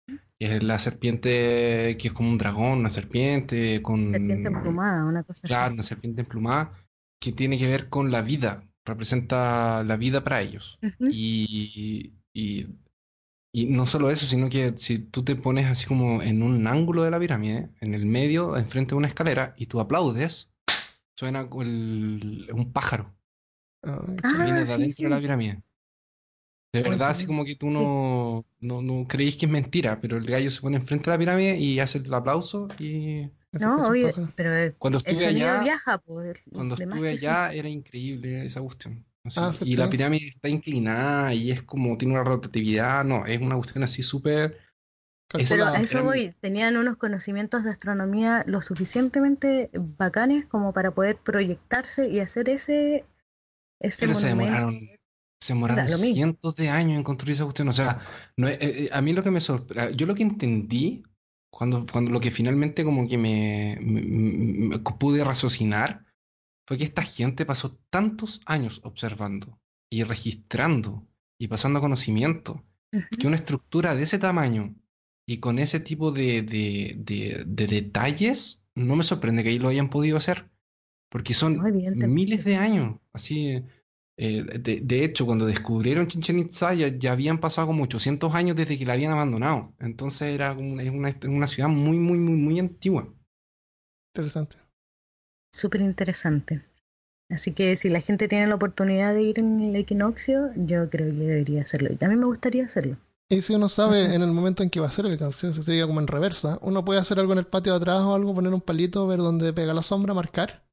[0.07, 4.11] que es la serpiente que es como un dragón, una serpiente con...
[4.11, 5.73] Serpiente emplumada, una cosa Claro, así.
[5.75, 6.73] una serpiente emplumada
[7.21, 10.77] que tiene que ver con la vida, representa la vida para ellos.
[11.09, 12.13] Y,
[13.53, 17.03] y no solo eso, sino que si tú te pones así como en un ángulo
[17.03, 20.51] de la pirámide, en el medio, enfrente de una escalera, y tú aplaudes,
[21.17, 23.13] suena el- un pájaro
[23.83, 25.63] Ah, que viene de sí, adentro de la pirámide.
[26.73, 30.25] De verdad, así como que tú no, no, no creéis que es mentira, pero el
[30.25, 34.29] gallo se pone enfrente de la pirámide y hace el aplauso y No, pájaro.
[34.35, 35.63] pero el, cuando el estuve sonido allá...
[35.63, 36.49] viaja, pues.
[36.51, 37.27] Cuando estuve que sí.
[37.27, 39.05] allá era increíble esa cuestión.
[39.23, 39.39] Así.
[39.39, 43.55] Ah, y la pirámide está inclinada y es como tiene una rotatividad, no, es una
[43.55, 44.57] cuestión así súper...
[45.49, 51.17] Pero a eso voy, tenían unos conocimientos de astronomía lo suficientemente bacanes como para poder
[51.17, 53.05] proyectarse y hacer ese,
[53.79, 54.77] ese Pero se demoraron,
[55.39, 57.67] se demoraron Da cientos de años en construir esa cuestión.
[57.69, 57.99] O sea,
[58.37, 61.03] no es- eh, eh, a mí lo que me sorprende, yo lo que entendí
[61.51, 66.05] cuando, cuando lo que finalmente como que me, me- me- me pude raciocinar
[66.65, 72.63] fue que esta gente pasó tantos años observando y registrando y pasando conocimiento
[73.17, 74.75] que una estructura de ese tamaño
[75.25, 79.69] y con ese tipo de, de, de- de detalles, no me sorprende que ahí lo
[79.69, 80.49] hayan podido hacer,
[81.09, 82.99] porque son miles de años.
[83.13, 83.63] Así,
[84.17, 88.55] eh, de, de hecho, cuando descubrieron Chichen Itza ya, ya habían pasado como 800 años
[88.55, 89.73] desde que la habían abandonado.
[89.79, 93.13] Entonces era una, una, una ciudad muy, muy, muy, muy antigua.
[94.15, 94.62] Interesante.
[95.53, 96.61] Súper interesante.
[97.29, 101.07] Así que si la gente tiene la oportunidad de ir en el equinoccio, yo creo
[101.09, 101.89] que debería hacerlo.
[101.97, 102.97] Y a mí me gustaría hacerlo.
[103.29, 105.63] Y si uno sabe en el momento en que va a ser el equinoccio, se
[105.63, 108.33] sería como en reversa, uno puede hacer algo en el patio de atrás o algo,
[108.35, 110.63] poner un palito, ver dónde pega la sombra, marcar,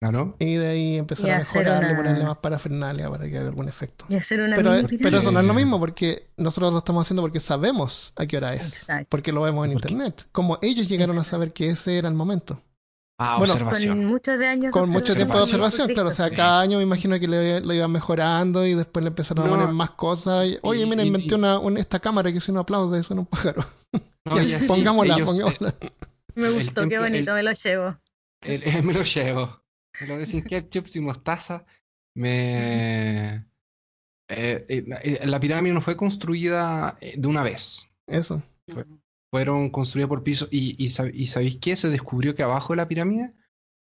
[0.00, 0.36] Claro.
[0.38, 3.48] y de ahí empezar Y a hacer mejorarle, una- ponerle más parafernalia para que haga
[3.48, 4.04] algún efecto.
[4.10, 7.22] Y hacer una Pero, pero eso no es lo mismo, porque nosotros lo estamos haciendo
[7.22, 8.66] porque sabemos a qué hora es.
[8.68, 9.06] Exacto.
[9.08, 10.26] Porque lo vemos en Porque- internet.
[10.32, 12.60] Como ellos llegaron a saber que ese era el momento.
[13.18, 13.96] Ah, Bueno, observación.
[13.98, 15.88] Con muchos de años de Con mucho tiempo de observación.
[15.88, 16.08] claro.
[16.08, 16.34] O sea, Sí.
[16.34, 19.54] cada año me imagino que le, lo iban mejorando y después le empezaron No.
[19.54, 20.46] a poner más cosas.
[20.46, 22.96] y, Oye, Y- mira, y- inventé y- una, un- esta cámara que suena un aplauso
[22.98, 23.62] y suena un pájaro.
[24.26, 25.74] No, Ya, ya sí, pongámosla, ellos, eh, pongámosla.
[26.34, 27.96] Me gustó, qué bonito, el- me lo llevo.
[28.42, 29.62] El- el- me lo llevo.
[30.00, 31.64] Me lo de sin ketchup, sin mostaza.
[32.16, 33.36] Me.
[34.28, 37.86] eh, eh, eh, la pirámide no fue construida eh, de una vez.
[38.08, 38.42] Eso.
[39.34, 40.48] Fueron construidas por pisos.
[40.52, 41.74] Y, y, sab- y ¿sabéis qué?
[41.76, 43.34] Se descubrió que abajo de la pirámide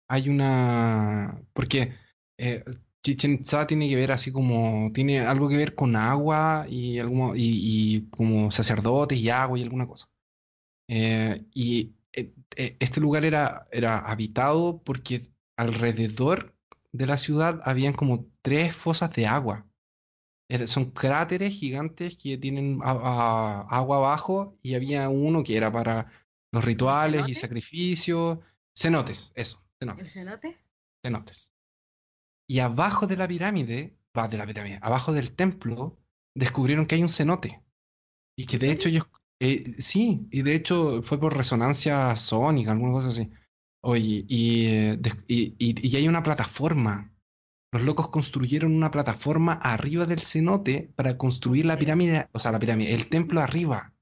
[0.09, 1.43] hay una.
[1.55, 1.95] Porque
[2.39, 2.65] eh,
[3.05, 4.93] Chichen Itza tiene que ver así como.
[4.95, 7.43] Tiene algo que ver con agua y, alguno, y,
[7.99, 10.09] y como sacerdotes y agua y alguna cosa.
[10.89, 16.57] Eh, y eh, eh, este lugar era, era habitado porque alrededor
[16.93, 19.68] de la ciudad habían como tres fosas de agua.
[20.67, 26.11] Son cráteres gigantes que tienen a- a- agua abajo y había uno que era para
[26.53, 28.39] los rituales y sacrificios.
[28.75, 30.57] Cenotes, eso, ¿El cenotes, cenote?
[31.05, 31.53] cenotes.
[32.49, 35.99] Y abajo de la pirámide, va de la pirámide, abajo del templo,
[36.35, 37.63] descubrieron que hay un cenote.
[38.37, 39.05] Y que ¿En de hecho ellos,
[39.41, 43.31] eh, sí, y de hecho fue por resonancia sónica, alguna cosa así.
[43.83, 47.13] Oye, y, eh, y- y hay una plataforma.
[47.73, 52.59] Los locos construyeron una plataforma arriba del cenote para construir la pirámide, o sea, la
[52.59, 53.93] pirámide, el templo arriba.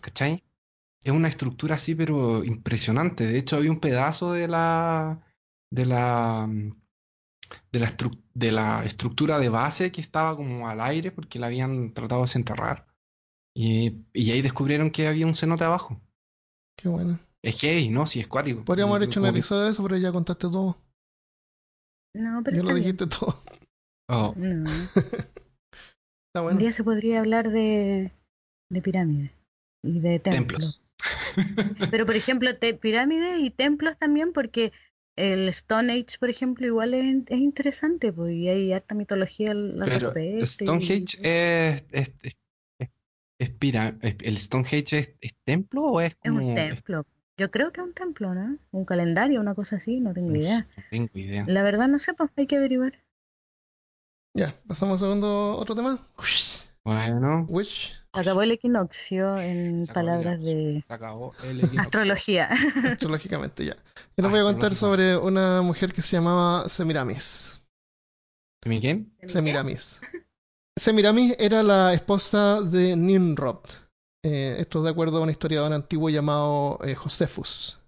[0.00, 0.42] ¿cachai?
[1.04, 3.26] Es una estructura así, pero impresionante.
[3.26, 5.20] De hecho, había un pedazo de la,
[5.70, 6.48] de la,
[7.72, 11.46] de la, estru- de la estructura de base que estaba como al aire porque la
[11.46, 12.86] habían tratado de desenterrar.
[13.54, 16.00] Y, y ahí descubrieron que había un cenote abajo.
[16.76, 17.18] Qué bueno.
[17.42, 18.06] Es gay, ¿no?
[18.06, 18.64] Sí, es cuático.
[18.64, 20.76] Podríamos haber hecho un episodio de eso, pero ya contaste todo.
[22.14, 22.78] No, pero Ya lo bien.
[22.78, 23.42] dijiste todo.
[24.08, 24.64] Oh, No.
[26.34, 28.10] Está Un día se podría hablar de,
[28.70, 29.30] de pirámides
[29.84, 30.80] y de templos.
[30.80, 30.92] templos.
[31.90, 34.72] Pero por ejemplo, te- pirámides y templos también, porque
[35.16, 39.82] el Stone Age, por ejemplo, igual es, es interesante, pues, y hay harta mitología al
[39.82, 40.76] al Pero respecto.
[40.80, 42.36] y- es, es, es,
[42.78, 42.90] es-
[43.38, 46.48] es pira- es- ¿El Stonehenge es, es templo o es Es como.?
[46.48, 47.04] un templo.
[47.38, 48.58] Yo creo que es un templo, ¿no?
[48.70, 50.66] Un calendario, una cosa así, no tengo idea.
[50.76, 51.44] no tengo idea.
[51.48, 53.02] La verdad no sé, pues hay que averiguar.
[54.34, 55.98] Ya, pasamos a segundo otro tema.
[56.84, 61.80] Bueno, Wish, Acabó el equinoccio en Se acabó el palabras de se acabó el equinoccio.
[61.80, 62.48] astrología.
[62.84, 63.76] astrológicamente ya.
[64.16, 67.68] Yo les voy a contar sobre una mujer que se llamaba Semiramis.
[68.66, 69.12] ¿Mi quién?
[69.24, 70.00] Semiramis.
[70.76, 73.60] Semiramis era la esposa de Nimrod.
[74.24, 77.78] Eh, esto es de acuerdo a un historiador antiguo llamado eh, Josefus.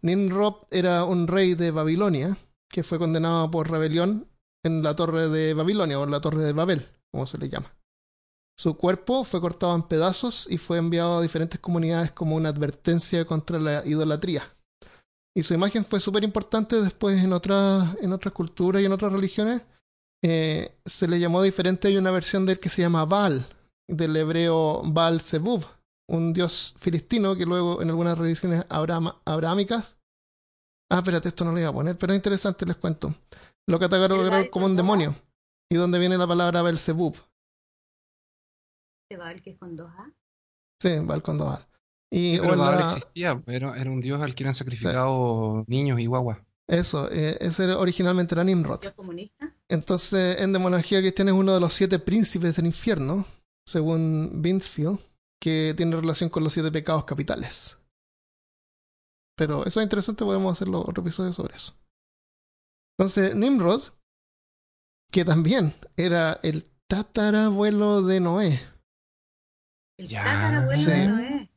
[0.00, 2.36] Nimrod era un rey de Babilonia
[2.70, 4.26] que fue condenado por rebelión
[4.64, 7.74] en la torre de Babilonia o en la torre de Babel, como se le llama.
[8.56, 13.24] Su cuerpo fue cortado en pedazos y fue enviado a diferentes comunidades como una advertencia
[13.26, 14.44] contra la idolatría.
[15.36, 19.62] Y su imagen fue súper importante después en otras, en culturas y en otras religiones
[20.22, 21.88] eh, se le llamó diferente.
[21.88, 23.44] Hay una versión de él que se llama Baal,
[23.88, 25.64] del hebreo Baal Zebub,
[26.08, 29.98] un dios filistino que luego en algunas religiones abraham- abrahámicas.
[30.90, 33.14] Ah, espérate, esto no lo iba a poner, pero es interesante, les cuento.
[33.66, 35.14] Lo ¿El catalogaron como un demonio.
[35.70, 37.16] ¿Y dónde viene la palabra Belzebub?
[39.16, 40.10] Baal que es con dos A.
[40.82, 41.68] Sí, Baal con dos A.
[42.10, 46.06] Y, pero Baal la- existía, era, era un dios al que eran sacrificados niños y
[46.06, 46.38] guaguas.
[46.68, 48.80] eso, eh, ese era- originalmente era Nimrod.
[48.80, 49.54] ¿Dios comunista?
[49.68, 53.24] Entonces, en demonología cristiana es uno de los siete príncipes del infierno,
[53.66, 54.98] según Binsfield,
[55.40, 57.78] que tiene relación con los siete pecados capitales.
[59.36, 61.74] Pero eso es interesante, podemos hacer otro episodio sobre eso.
[62.96, 63.82] Entonces, Nimrod,
[65.10, 68.60] que también era el tatarabuelo de Noé.
[69.98, 70.22] El Ya.
[70.24, 70.90] tatarabuelo Sí.
[70.90, 71.50] de Noé.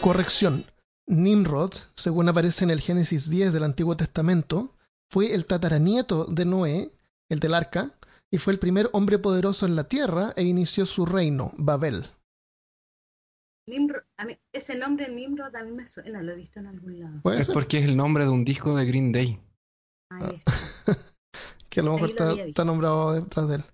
[0.00, 0.64] Corrección.
[1.08, 4.74] Nimrod, según aparece en el Génesis 10 del Antiguo Testamento,
[5.10, 6.90] fue el tataranieto de Noé,
[7.28, 7.95] el del arca,
[8.32, 12.06] y fue el primer hombre poderoso en la tierra e inició su reino, Babel.
[13.68, 17.00] Nimrod, a mí, ese nombre Nimrod a mí me suena, lo he visto en algún
[17.00, 17.20] lado.
[17.22, 19.40] Puede Es ser porque es el nombre de un disco de Green Day.
[20.10, 20.52] Ahí está.
[21.68, 23.64] que a lo mejor lo está, nombrado detrás de él.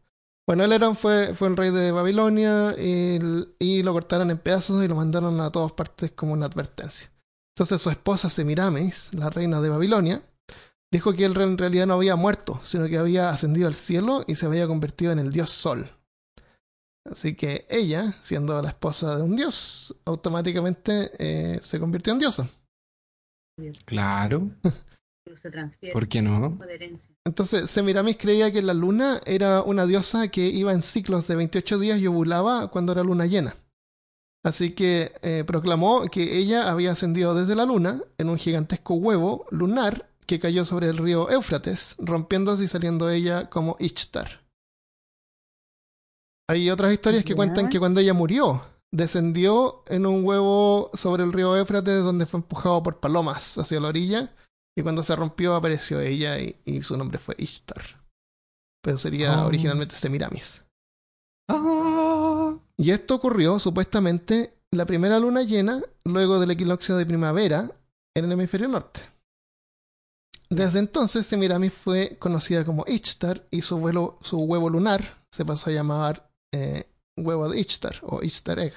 [0.46, 3.18] Bueno, él era, fue, fue el rey de Babilonia y,
[3.58, 7.12] y lo cortaron en pedazos y lo mandaron a todas partes como una advertencia.
[7.54, 10.22] Entonces su esposa Semiramis, la reina de Babilonia,
[10.92, 14.36] dijo que él en realidad no había muerto, sino que había ascendido al cielo y
[14.36, 15.90] se había convertido en el dios Sol.
[17.10, 22.48] Así que ella, siendo la esposa de un dios, automáticamente eh, se convirtió en diosa.
[23.86, 24.50] Claro,
[25.34, 26.58] Se transfiere ¿por qué no?
[27.24, 31.78] Entonces, Semiramis creía que la luna era una diosa que iba en ciclos de 28
[31.78, 33.54] días y ovulaba cuando era luna llena.
[34.44, 39.46] Así que eh, proclamó que ella había ascendido desde la luna en un gigantesco huevo
[39.50, 44.40] lunar que cayó sobre el río Éufrates, rompiéndose y saliendo ella como Ishtar.
[46.48, 51.32] Hay otras historias que cuentan que cuando ella murió, descendió en un huevo sobre el
[51.32, 54.34] río Éufrates donde fue empujado por palomas hacia la orilla
[54.76, 57.82] y cuando se rompió apareció ella y, y su nombre fue Ishtar.
[58.82, 59.46] Pero sería Oh.
[59.46, 60.62] originalmente Semiramis.
[61.48, 67.70] Ah, Y esto ocurrió supuestamente la primera luna llena luego del equinoccio de primavera
[68.14, 69.00] en el hemisferio norte.
[70.54, 75.70] Desde entonces Semiramis fue conocida como Ishtar y su, vuelo- su huevo lunar se pasó
[75.70, 76.84] a llamar eh,
[77.16, 78.74] huevo de Ishtar o Ishtar Egg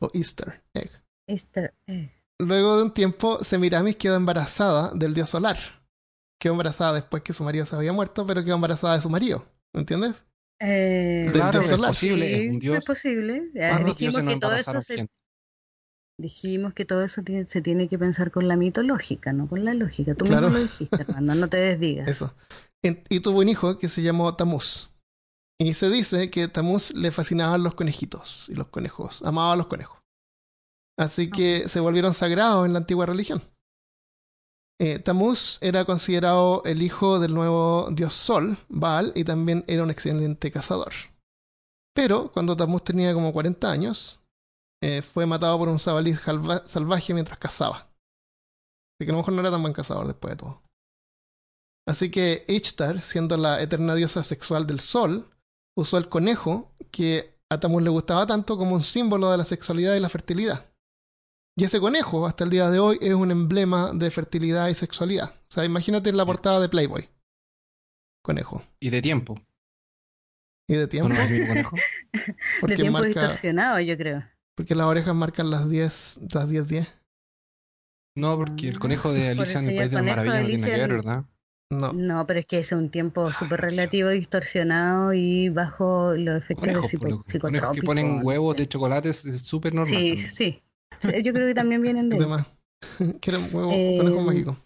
[0.00, 0.90] o Easter Egg.
[1.28, 2.10] Easter egg.
[2.38, 5.56] Luego de un tiempo, Semiramis quedó embarazada del dios solar.
[6.40, 9.44] Quedó embarazada después que su marido se había muerto, pero quedó embarazada de su marido.
[9.72, 10.24] ¿Me entiendes?
[10.60, 11.90] Eh, Del claro, dios es solar.
[11.90, 12.78] posible, sí, es un dios.
[12.78, 13.50] es posible.
[13.54, 15.08] Ya, dijimos no que todo eso se.
[16.18, 19.74] Dijimos que todo eso tiene- se tiene que pensar con la mitológica, no con la
[19.74, 20.14] lógica.
[20.14, 20.48] Tú Claro.
[20.48, 22.08] mismo lo dijiste, hermano, no te desdigas.
[22.08, 22.34] Eso.
[22.84, 24.90] Y tuvo un hijo que se llamó Tamuz.
[25.60, 29.22] Y se dice que Tamuz le fascinaban los conejitos y los conejos.
[29.22, 29.98] Amaba a los conejos.
[30.98, 33.40] Así que se volvieron sagrados en la antigua religión.
[34.80, 39.90] Eh, Tamuz era considerado el hijo del nuevo dios Sol, Baal, y también era un
[39.90, 40.92] excelente cazador.
[41.94, 44.21] Pero cuando Tamuz tenía como 40 años,
[44.82, 47.76] eh, fue matado por un jabalí salva- salvaje mientras cazaba.
[48.98, 50.62] Así que a lo mejor no era tan buen cazador después de todo.
[51.88, 55.28] Así que Ishtar, siendo la eterna diosa sexual del sol,
[55.76, 59.94] usó el conejo que a Tamuz le gustaba tanto como un símbolo de la sexualidad
[59.96, 60.70] y la fertilidad.
[61.56, 65.30] Y ese conejo, hasta el día de hoy, es un emblema de fertilidad y sexualidad.
[65.30, 67.08] O sea, imagínate en la portada de Playboy.
[68.22, 68.62] Conejo.
[68.80, 69.38] Y de tiempo.
[70.68, 71.10] Y de ¿O tiempo.
[71.14, 71.76] conejo?
[72.12, 74.24] de Porque, tiempo marca, distorsionado, yo creo.
[74.54, 76.88] Porque las orejas marcan las 10, las 10, 10.
[78.16, 80.60] No, porque el conejo de Por Alicia en el País de las Maravillas no tiene
[80.62, 81.24] nada que ver, ¿verdad?
[81.70, 81.92] No.
[81.94, 86.66] No, pero es que es un tiempo súper Ah, relativo, distorsionado y bajo los efectos
[86.66, 87.40] del Conejos, psico-.
[87.40, 88.62] Conejos que ponen no huevos sé.
[88.62, 89.94] de chocolates es súper normal.
[89.94, 90.28] Sí, también.
[90.28, 90.62] sí.
[91.24, 92.20] Yo creo que también vienen de ahí.
[92.20, 92.46] Demás.
[93.22, 94.56] Quieren huevo, Eh, conejo mágico.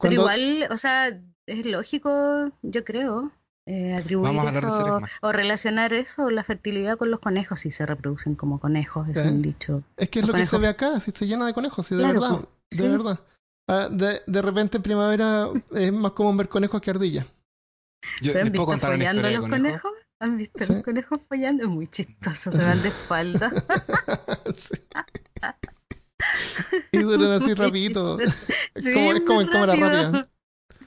[0.00, 1.08] Pero igual, o sea,
[1.46, 3.30] es lógico, yo creo,
[3.66, 7.20] eh, atribuir Vamos a hablar de seres eso o relacionar eso, la fertilidad con los
[7.20, 9.28] conejos, si se reproducen como conejos, es ¿Eh?
[9.28, 9.82] un dicho.
[9.96, 11.94] Es que es Los lo que se ve acá, si se llena de conejos, si
[11.94, 12.88] de Claro, verdad, po, de sí.
[12.88, 13.20] verdad.
[13.68, 17.24] Ah, de, de repente en primavera es más común ver conejos que ardillas.
[18.20, 19.48] Yo ¿Pero les han visto follando los conejo.
[19.48, 19.92] conejos?
[20.20, 20.72] ¿Han visto Sí.
[20.74, 21.62] los conejos follando?
[21.62, 23.50] Es muy chistoso, se van de espalda.
[24.56, 24.74] Sí.
[26.92, 28.18] Y duran así rapidito.
[28.20, 28.46] Es
[28.76, 30.28] Sí, como, es como en cámara rápida.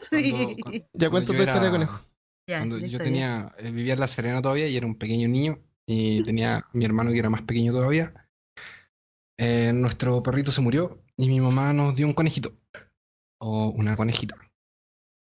[0.10, 0.32] Sí.
[0.32, 2.00] Cuando- cuando- Ya cuento tu historia de conejo.
[2.55, 6.23] Cuando yo tenía, eh, vivía en La Serena todavía y era un pequeño niño y
[6.23, 8.13] tenía mi hermano que era más pequeño todavía.
[9.38, 12.57] eh, nuestro perrito se murió y mi mamá nos dio un conejito
[13.39, 14.36] o una conejita.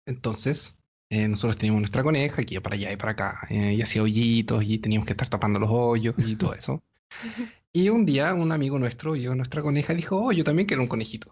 [0.08, 0.78] Entonces,
[1.10, 4.04] eh, nosotros teníamos nuestra coneja que iba para allá y para acá eh, y hacía
[4.04, 6.84] hoyitos y teníamos que estar tapando los hoyos y todo eso.
[7.74, 10.66] Y un día un amigo nuestro vio a nuestra coneja y dijo, oh, yo también
[10.68, 11.30] quiero un conejito.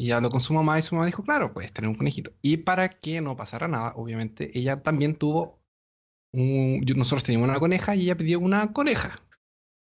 [0.00, 2.32] Y habló con su mamá y su mamá dijo, claro, puedes tener un conejito.
[2.40, 5.60] Y para que no pasara nada, obviamente, ella también tuvo
[6.32, 6.80] un...
[6.96, 9.20] Nosotros teníamos una coneja y ella pidió una coneja.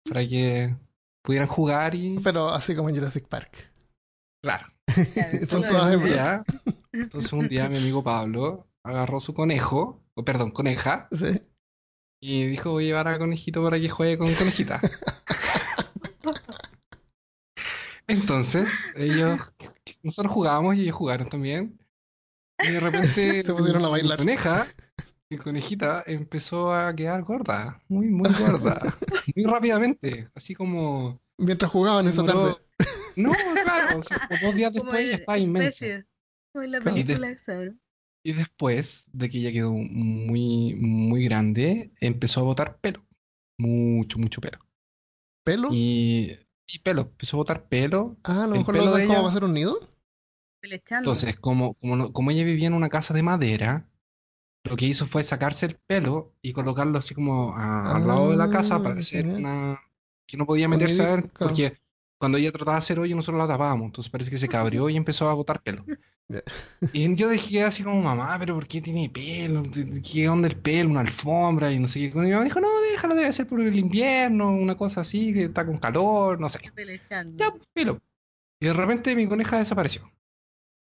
[0.08, 0.76] Para que
[1.23, 2.19] pudieran jugar y...
[2.23, 3.71] Pero así como en Jurassic Park.
[4.43, 4.67] Claro.
[4.93, 6.04] Son Entonces todas un, hembras.
[6.04, 6.43] día,
[6.91, 11.41] entonces un día mi amigo Pablo agarró su conejo, o perdón, coneja, Sí.
[12.21, 14.80] y dijo, voy a llevar a conejito para que juegue con conejita.
[18.08, 19.39] Entonces, ellos,
[20.04, 21.80] nosotros jugábamos y ellos jugaron también.
[22.62, 24.18] Y de repente, Se pusieron a mi bailar.
[24.18, 24.66] coneja,
[25.30, 28.82] mi conejita empezó a quedar gorda, muy, muy gorda,
[29.36, 31.22] muy rápidamente, así como...
[31.38, 32.56] Mientras jugaban esa tarde.
[33.16, 33.32] No,
[33.63, 36.06] claro, o sea, dos días después estaba inmensa.
[36.52, 36.78] Como en la.
[36.78, 37.78] Y de- película ¿no?
[38.26, 43.06] Y después de que ella quedó muy, muy grande, empezó a botar pelo.
[43.60, 44.60] Mucho, mucho pelo.
[45.44, 45.70] ¿Pelo?
[45.74, 48.17] Y, y pelo, empezó a botar pelo.
[48.23, 49.80] Ah, a lo el mejor pelo lo usan de como para hacer un nido.
[50.89, 53.89] Entonces, como, como, no- como ella vivía en una casa de madera,
[54.63, 58.38] lo que hizo fue sacarse el pelo y colocarlo así como a- al lado de
[58.38, 59.82] la casa para Ah, hacer una...
[60.28, 61.54] que no podía meterse a ver, claro.
[61.54, 61.78] porque
[62.24, 64.96] cuando ella trataba de hacer hoyo nosotros la tapábamos, entonces parece que se cabrió y
[64.96, 65.84] empezó a botar pelo.
[66.94, 69.62] Y yo dije así como, mamá, pero ¿por qué tiene pelo?
[70.10, 70.92] ¿Qué onda el pelo?
[70.92, 72.06] Una alfombra y no sé qué.
[72.06, 75.44] Y mi mamá dijo, no, déjalo, debe ser por el invierno, una cosa así, que
[75.44, 76.60] está con calor, no sé.
[77.36, 78.00] Ya, filo.
[78.62, 80.10] Y de repente mi coneja desapareció.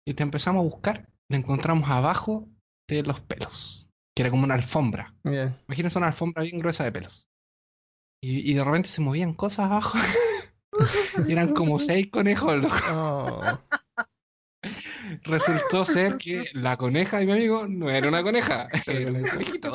[0.07, 2.49] Y te empezamos a buscar, la encontramos abajo
[2.89, 5.13] de los pelos, que era como una alfombra.
[5.25, 5.57] Ya.
[5.67, 7.27] Imagínense una alfombra bien gruesa de pelos.
[8.23, 9.99] Y, y de repente se movían cosas abajo.
[11.27, 12.63] Y Eran como seis conejos.
[12.63, 12.75] loco.
[12.91, 13.41] Oh.
[15.25, 19.73] Resultó ser que la coneja de mi amigo no era una coneja, era un conejito.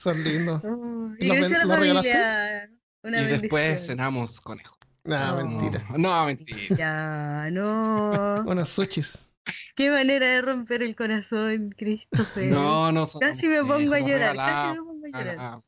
[0.00, 0.62] Son lindos.
[0.64, 2.70] Oh, y ¿Lo la lo familia.
[3.02, 4.76] Una Y después cenamos conejo.
[5.04, 5.36] No.
[5.36, 5.84] mentira.
[5.96, 6.76] No, mentira.
[6.76, 8.44] Ya, no.
[8.46, 9.32] Unas sushis.
[9.74, 12.50] Qué manera de romper el corazón, Christopher.
[12.50, 15.62] No, no Casi me pongo a llorar, lo casi me pongo a llorar.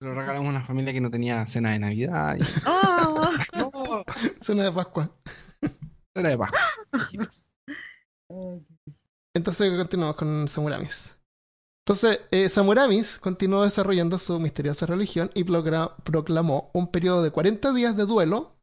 [0.00, 2.36] Lo regalamos a una familia que no tenía cena de Navidad.
[2.36, 3.20] y- Oh.
[3.56, 4.04] No,
[4.40, 5.10] Cena de Pascua.
[6.14, 6.60] cena de Pascua.
[9.34, 11.14] Entonces continuamos con Samuramis.
[11.84, 17.96] Entonces, eh, Samuramis continuó desarrollando su misteriosa religión y proclamó un periodo de 40 días
[17.96, 18.56] de duelo,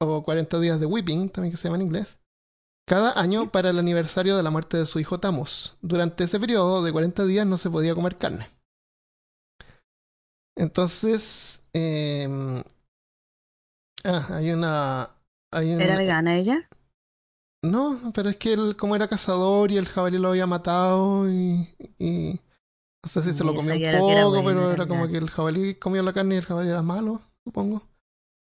[0.00, 2.20] o 40 días de weeping, también que se llama en inglés,
[2.86, 5.76] cada año para el aniversario de la muerte de su hijo Tamus.
[5.82, 8.46] Durante ese periodo de 40 días no se podía comer carne.
[10.56, 12.28] Entonces, eh,
[14.04, 15.10] ah, hay una...
[15.52, 16.68] Hay un- ¿Era vegana ella?
[17.62, 21.68] no, pero es que él, como era cazador y el jabalí lo había matado y.
[21.98, 22.40] y
[23.02, 25.16] no sé si se lo comió un era poco, bueno, pero en era como que
[25.18, 27.82] el jabalí comió la carne y el jabalí era malo, supongo.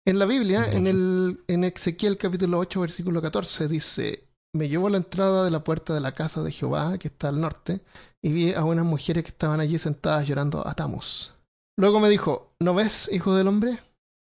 [0.07, 4.91] En la Biblia, en, el, en Ezequiel capítulo 8, versículo 14, dice: Me llevó a
[4.91, 7.83] la entrada de la puerta de la casa de Jehová, que está al norte,
[8.23, 11.35] y vi a unas mujeres que estaban allí sentadas llorando a Tamus.
[11.77, 13.79] Luego me dijo: ¿No ves, hijo del hombre?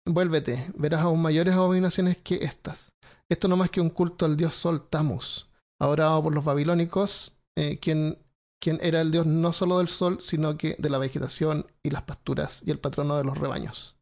[0.07, 2.91] Vuélvete, verás aún mayores abominaciones que estas.
[3.29, 7.79] Esto no más que un culto al dios Sol Tamus, adorado por los babilónicos, eh,
[7.79, 8.19] quien,
[8.61, 12.03] quien era el dios no solo del sol, sino que de la vegetación y las
[12.03, 13.95] pasturas y el patrono de los rebaños.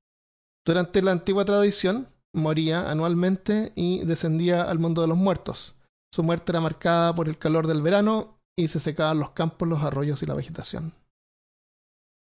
[0.66, 5.76] Durante la antigua tradición, moría anualmente y descendía al mundo de los muertos.
[6.14, 9.84] Su muerte era marcada por el calor del verano y se secaban los campos, los
[9.84, 10.94] arroyos y la vegetación.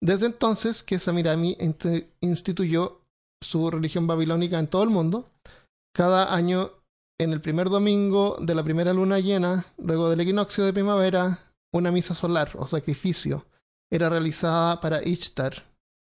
[0.03, 3.01] Desde entonces que Samirami inst- instituyó
[3.43, 5.29] su religión babilónica en todo el mundo,
[5.95, 6.71] cada año
[7.19, 11.39] en el primer domingo de la primera luna llena, luego del equinoccio de primavera,
[11.73, 13.47] una misa solar o sacrificio
[13.91, 15.65] era realizada para Ishtar,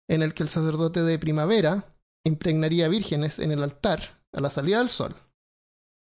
[0.10, 1.86] en el que el sacerdote de primavera
[2.26, 4.02] impregnaría vírgenes en el altar
[4.34, 5.16] a la salida del sol.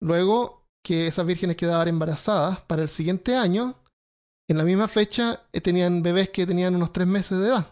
[0.02, 3.76] Luego que esas vírgenes quedaban embarazadas, para el siguiente año,
[4.48, 7.66] en la misma fecha, eh, tenían bebés que tenían unos tres meses de edad.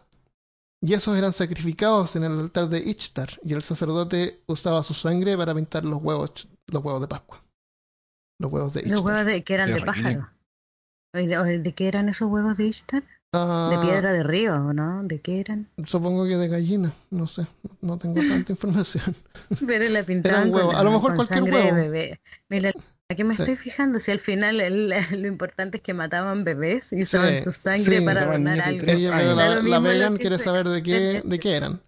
[0.82, 5.36] Y esos eran sacrificados en el altar de Ishtar, y el sacerdote usaba su sangre
[5.38, 7.42] para pintar los huevos, los huevos de Pascua.
[8.40, 8.96] Los huevos de Ishtar.
[8.96, 10.30] Los huevos de, que eran de pájaro.
[11.14, 13.04] ¿De, de, de qué eran esos huevos de Ishtar?
[13.34, 15.04] Ah, De piedra de río, ¿no?
[15.04, 15.70] ¿De qué eran?
[15.86, 17.48] Supongo que de gallina, no sé,
[17.82, 19.16] no tengo tanta información.
[19.66, 21.76] Pero la pintaban Eran con, huevos, a lo mejor con cualquier sangre huevo.
[21.76, 22.22] de bebé.
[22.50, 22.72] Mira,
[23.10, 23.42] ¿a qué me Sí.
[23.44, 24.00] estoy fijando?
[24.00, 24.90] Si al final el-
[25.22, 28.06] lo importante es que mataban bebés y usaban Sí, tu sangre sí.
[28.06, 28.86] para donar algo.
[28.88, 30.46] Ella, la, lo la que quiere sea.
[30.46, 31.82] saber de qué, de qué eran.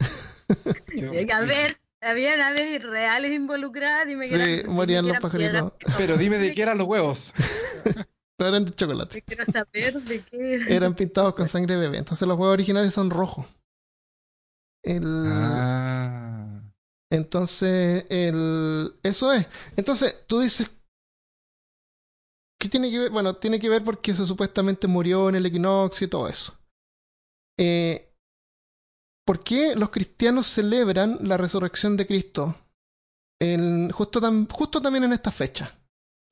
[1.33, 5.73] A ver, habían aves reales involucradas, dime que Sí, eran, morían que los pajaritos.
[5.97, 7.33] Pero dime de qué eran los huevos.
[8.39, 9.17] No eran de chocolate.
[9.19, 10.71] Yo Quiero saber de qué eran.
[10.71, 11.97] Eran pintados con sangre de bebé.
[11.97, 13.45] Entonces los huevos originales son rojos.
[14.83, 16.61] El, Ah.
[17.09, 19.45] Entonces, el, eso es.
[19.75, 20.69] Entonces, tú dices,
[22.59, 23.11] ¿qué tiene que ver?
[23.11, 26.53] Bueno, tiene que ver porque se supuestamente murió en el equinoccio y todo eso.
[27.59, 28.13] Eh,
[29.25, 32.55] ¿Por qué los cristianos celebran la resurrección de Cristo
[33.93, 35.71] justo, tam- justo también en esta fecha?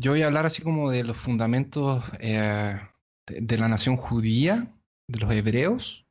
[0.02, 2.80] Yo voy a hablar así como de los fundamentos eh,
[3.28, 4.74] de, la nación judía,
[5.08, 6.06] de los hebreos,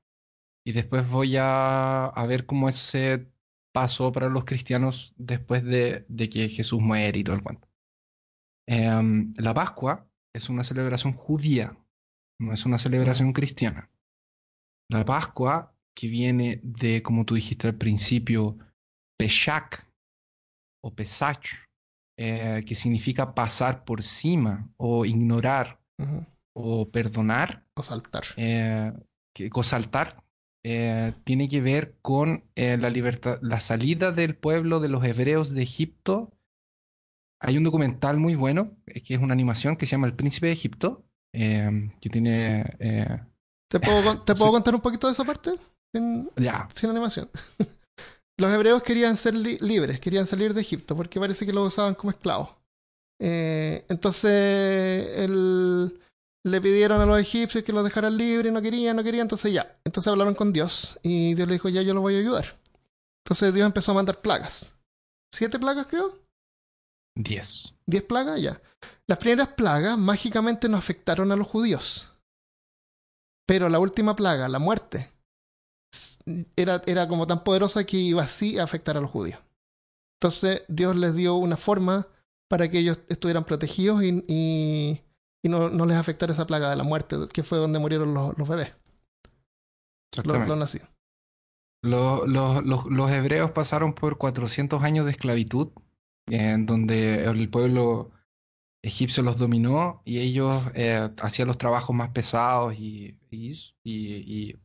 [0.67, 3.31] y después voy a, a ver cómo eso se
[3.73, 7.69] pasó para los cristianos después de, de que Jesús muere y todo el cuento.
[8.67, 11.77] Em, la Pascua es una celebración judía,
[12.41, 13.91] no es una celebración cristiana.
[14.91, 18.59] La Pascua, que viene de, como tú dijiste al principio,
[19.19, 19.81] Peshach
[20.83, 21.47] o Pesach,
[22.19, 25.81] eh, que significa pasar por cima o ignorar
[26.55, 28.23] o perdonar, O saltar.
[28.37, 28.93] eh,
[29.35, 30.23] que, o saltar,
[30.65, 35.63] eh, tiene que ver con la libertad, la salida del pueblo de los hebreos de
[35.63, 36.34] Egipto.
[37.41, 40.47] Hay un documental muy bueno, eh, que es una animación que se llama El Príncipe
[40.47, 42.65] de Egipto, eh, que tiene...
[42.79, 43.21] eh,
[43.71, 44.55] ¿Te puedo, ¿te puedo Sí.
[44.55, 45.51] contar un poquito de esa parte?
[45.95, 47.29] En- ya, sin animación.
[48.39, 51.95] Los hebreos querían ser li- libres, querían salir de Egipto porque parece que los usaban
[51.95, 52.49] como esclavos.
[53.21, 56.01] Eh, entonces el-
[56.47, 59.77] le pidieron a los egipcios que los dejaran libres, no querían, no querían, entonces ya.
[59.85, 62.45] Entonces hablaron con Dios y Dios le dijo, ya yo los voy a ayudar.
[63.25, 64.75] Entonces Dios empezó a mandar plagas.
[65.33, 66.19] ¿Siete plagas creo?
[67.17, 67.75] 10.
[67.87, 68.41] ¿Diez plagas?
[68.41, 68.61] Ya.
[69.07, 72.11] Las primeras plagas mágicamente no afectaron a los judíos.
[73.47, 75.11] Pero la última plaga, la muerte,
[76.57, 79.41] era, era como tan poderosa que iba así a afectar a los judíos.
[80.19, 82.07] Entonces Dios les dio una forma
[82.49, 85.03] para que ellos estuvieran protegidos y, y,
[85.45, 88.37] y no, no les afectara esa plaga de la muerte, que fue donde murieron los,
[88.39, 88.73] los bebés,
[90.17, 90.89] los, los nacidos.
[91.83, 92.27] Los-
[92.91, 95.69] los hebreos pasaron por 400 años de esclavitud,
[96.27, 98.13] en donde el pueblo
[98.83, 104.57] egipcio los dominó y ellos eh, hacían los trabajos más pesados y, y,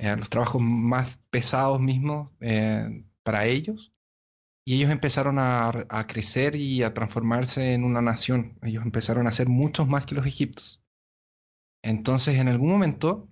[0.00, 3.92] eh, los trabajos más pesados mismos eh, para ellos.
[4.66, 8.58] Y ellos empezaron a, a crecer y a transformarse en una nación.
[8.62, 10.82] Ellos empezaron a ser muchos más que los egipcios.
[11.82, 13.28] Entonces, en algún momento,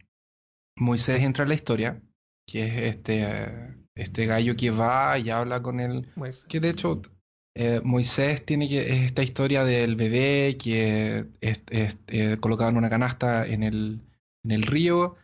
[0.78, 2.02] Moisés entra en la historia
[2.46, 6.08] que es este, este gallo que va y habla con él.
[6.48, 7.02] Que de hecho,
[7.58, 12.76] eh, Moisés tiene que, es esta historia del bebé que es, es, eh, colocado en
[12.76, 14.02] una canasta en el,
[14.44, 15.16] en el río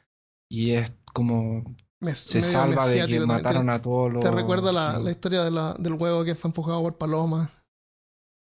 [0.49, 4.25] y es como se salva de que mataron a todos los.
[4.25, 7.51] ¿Te recuerda la, los- la historia de la- del huevo que fue empujado por Paloma?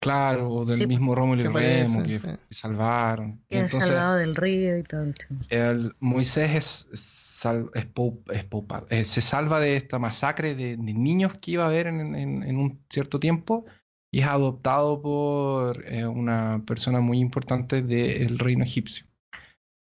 [0.02, 2.24] Claro, o del Sí, mismo Rómulo y Remo que, sí.
[2.24, 3.44] que salvaron.
[3.48, 5.02] Que han Entonces, salvado del río y todo
[5.50, 10.76] el Moisés es, sal- es pou- es poupa- eh, se salva de esta masacre de,
[10.78, 13.66] de niños que iba a haber en, en- en un cierto tiempo
[14.12, 19.05] y es adoptado por eh, una persona muy importante del reino egipcio.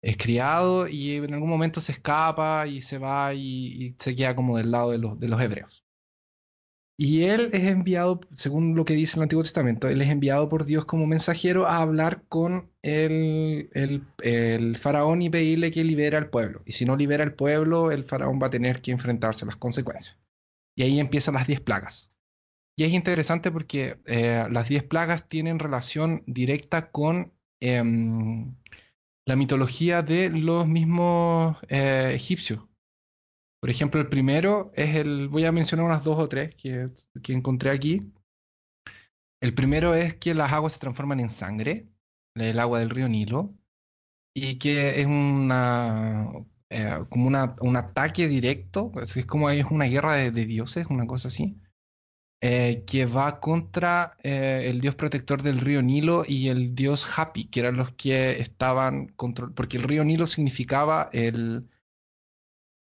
[0.02, 4.56] Es criado y en algún momento se escapa y se va y, se queda como
[4.56, 5.84] del lado de los, de los hebreos.
[6.98, 10.64] Y él es enviado, según lo que dice el Antiguo Testamento, él es enviado por
[10.64, 16.30] Dios como mensajero a hablar con el, el, el faraón y pedirle que libere al
[16.30, 16.62] pueblo.
[16.64, 19.56] Y si no libera al pueblo, el faraón va a tener que enfrentarse a las
[19.56, 20.18] consecuencias.
[20.74, 22.10] Y ahí empiezan las 10 plagas.
[22.78, 28.54] Y es interesante porque eh, las 10 plagas tienen relación directa con em,
[29.24, 32.64] la mitología de los mismos eh, egipcios.
[33.60, 36.90] Por ejemplo, el primero es el, voy a mencionar unas dos o tres que,
[37.22, 38.12] que encontré aquí.
[39.40, 41.88] El primero es que las aguas se transforman en sangre,
[42.34, 43.54] el agua del río Nilo,
[44.34, 46.30] y que es una
[46.68, 51.06] eh, como una, un ataque directo, es como es una guerra de, de dioses, una
[51.06, 51.58] cosa así,
[52.42, 57.46] eh, que va contra eh, el dios protector del río Nilo y el dios Hapi,
[57.46, 61.68] que eran los que estaban control, porque el río Nilo significaba el,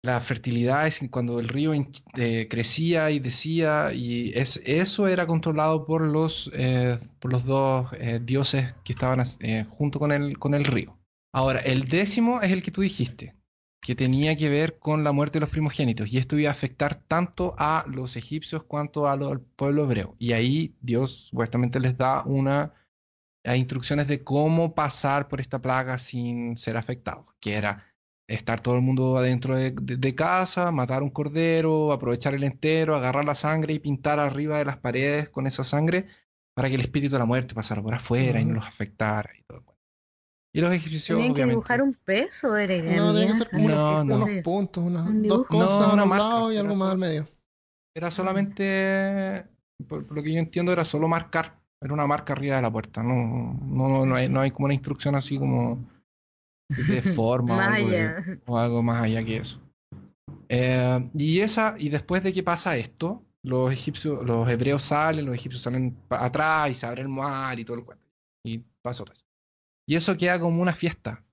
[0.03, 5.85] la fertilidad, es cuando el río eh, crecía y decía, y es, eso era controlado
[5.85, 6.51] por los,
[7.19, 7.89] por los dos
[8.21, 9.23] dioses que estaban
[9.69, 10.99] junto con el, con el río.
[11.33, 13.38] Ahora, el décimo es el que tú dijiste,
[13.81, 16.95] que tenía que ver con la muerte de los primogénitos, y esto iba a afectar
[16.95, 20.15] tanto a los egipcios cuanto a lo- al pueblo hebreo.
[20.19, 22.73] Y ahí Dios supuestamente les da una
[23.45, 27.83] a instrucciones de cómo pasar por esta plaga sin ser afectados, que era
[28.27, 32.95] estar todo el mundo adentro de, de- de casa, matar un cordero, aprovechar el entero,
[32.95, 36.07] agarrar la sangre y pintar arriba de las paredes con esa sangre
[36.53, 39.43] para que el espíritu de la muerte pasara por afuera y no los afectara y
[39.43, 39.68] todo.
[40.51, 41.55] Y los egipcios, ¿Tenían que obviamente.
[41.55, 44.15] dibujar un peso o era No, tiene que ser como No, unos, no.
[44.15, 47.27] unos puntos, unas Un dos cosas No, a y algo más al medio.
[47.95, 49.45] Era solamente,
[49.87, 51.59] por, por lo que yo entiendo, era solo marcar.
[51.81, 53.03] Era una marca arriba de la puerta.
[53.03, 53.13] No,
[53.61, 55.87] no, no, hay, no hay como una instrucción así como
[56.69, 58.39] de forma o algo, de- allá.
[58.47, 59.61] o algo más allá que eso.
[60.49, 65.35] Eh, y esa, y después de que pasa esto, los egipcios, los hebreos salen, los
[65.35, 68.03] egipcios salen atrás y se abre el mar y todo el cuento.
[68.43, 69.25] Y pasa todo eso.
[69.89, 71.25] Y eso queda como una fiesta.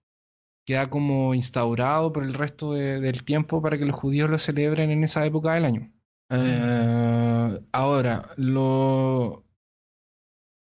[0.64, 4.90] Queda como instaurado por el resto de- del tiempo para que los judíos lo celebren
[4.90, 5.92] en esa época del año.
[6.30, 9.44] Eh, ahora, lo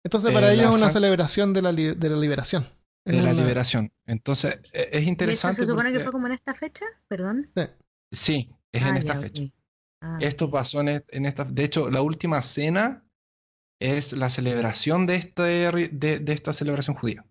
[0.04, 2.64] Entonces Eh, para ellos la es una celebración de la, li- de la liberación.
[3.04, 3.92] Es de la liberación.
[4.04, 5.56] Entonces, e- es ¿Y eso interesante.
[5.62, 6.86] se supone que fue como en esta fecha?
[7.06, 7.50] Perdón.
[8.10, 9.42] Sí, es en Ah, esta ya, fecha.
[10.00, 11.44] Ah, Esto pasó en, est- en esta.
[11.44, 13.04] De hecho, la última cena
[13.80, 17.24] es la celebración de, este, de, de esta celebración judía.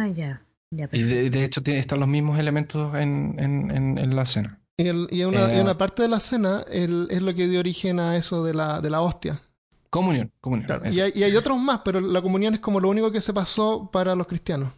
[0.00, 0.42] Ah, ya.
[0.72, 4.60] Ya, Y de, de hecho, están los mismos elementos en, en- en- en la cena.
[4.78, 7.48] Y, el- y una, y Eh, una parte de la cena el- es lo que
[7.48, 9.42] dio origen a eso de la, de la hostia.
[9.90, 10.66] Comunión, comunión.
[10.66, 10.90] Claro.
[10.90, 13.34] Y, hay, y hay otros más, pero la comunión es como lo único que se
[13.34, 14.72] pasó para los cristianos.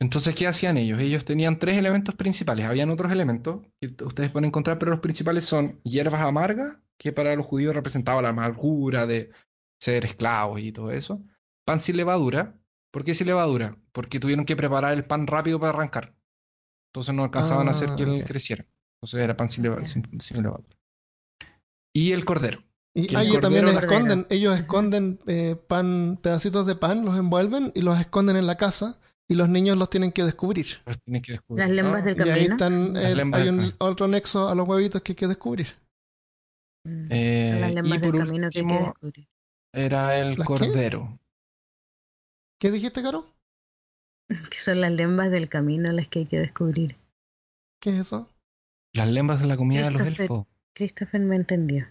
[0.00, 0.98] Entonces, ¿qué hacían ellos?
[1.00, 2.66] Ellos tenían tres elementos principales.
[2.66, 7.36] Habían otros elementos que ustedes pueden encontrar, pero los principales son hierbas amargas, que para
[7.36, 9.30] los judíos representaba la amargura de
[9.80, 11.22] ser esclavos y todo eso.
[11.64, 12.58] Pan sin levadura.
[12.92, 13.76] ¿Por qué sin levadura?
[13.92, 16.14] Porque tuvieron que preparar el pan rápido para arrancar.
[16.92, 18.66] Entonces no alcanzaban a hacer Ah, que él creciera.
[19.00, 19.84] Entonces era pan sin, leva- Ya.
[19.86, 20.76] sin- sin levadura.
[21.94, 22.62] Y el cordero.
[22.94, 27.80] Y ah, el también esconden, ellos esconden eh, pan, pedacitos de pan, los envuelven y
[27.80, 30.66] los esconden en la casa y los niños los tienen que descubrir.
[31.06, 31.64] Tienen que descubrir.
[31.66, 32.54] Las lembas Ah, del Y ahí camino.
[32.54, 33.76] están, Las el- lembas hay del un, camino.
[33.78, 35.68] otro nexo a los huevitos que hay que descubrir.
[36.84, 37.06] Mm.
[37.10, 39.28] eh, Las y lembas del por camino que hay que último descubrir.
[39.72, 41.18] era el cordero.
[42.62, 43.26] ¿Qué dijiste, Caro?
[44.28, 46.96] Que son las lembas del camino las que hay que descubrir.
[47.80, 48.30] ¿Qué es eso?
[48.92, 50.46] Las lembas de la comida de los elfos.
[50.72, 51.88] Christopher me entendió.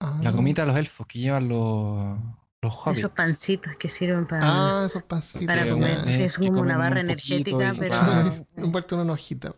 [0.00, 0.20] Ah.
[0.22, 2.16] La comida de los elfos que llevan los,
[2.62, 3.00] los hobbits.
[3.00, 5.48] Esos pancitos que sirven para, Ah, esos pancitos.
[5.48, 6.08] para comer.
[6.08, 7.90] Sí, eh, es como una barra un energética, y- pero.
[7.90, 8.46] Claro.
[8.56, 9.52] Envuelto en una hojita.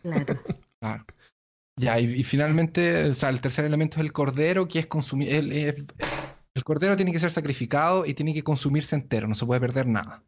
[0.00, 0.34] Claro.
[0.80, 1.04] Claro.
[1.78, 5.86] Ya, y, y finalmente, o sea, el tercer elemento es el cordero, que es consumir.
[6.54, 9.86] El cordero tiene que ser sacrificado y tiene que consumirse entero, no se puede perder
[9.86, 10.22] nada.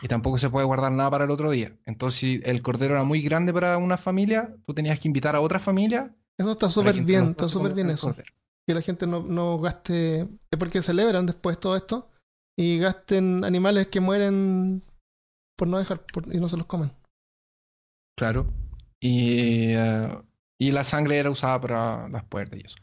[0.00, 1.76] Y tampoco se puede guardar nada para el otro día.
[1.84, 5.40] Entonces, si el cordero era muy grande para una familia, tú tenías que invitar a
[5.40, 6.14] otra familia.
[6.38, 8.08] Eso está súper bien, está súper bien eso.
[8.08, 8.32] cordero.
[8.66, 10.20] Que la gente no, no gaste.
[10.20, 12.10] Es porque celebran después todo esto
[12.56, 14.84] y gasten animales que mueren
[15.56, 16.92] por no dejar por- y no se los comen.
[18.16, 18.46] Claro.
[19.00, 20.16] Y, eh,
[20.58, 22.76] y la sangre era usada para las puertas y eso.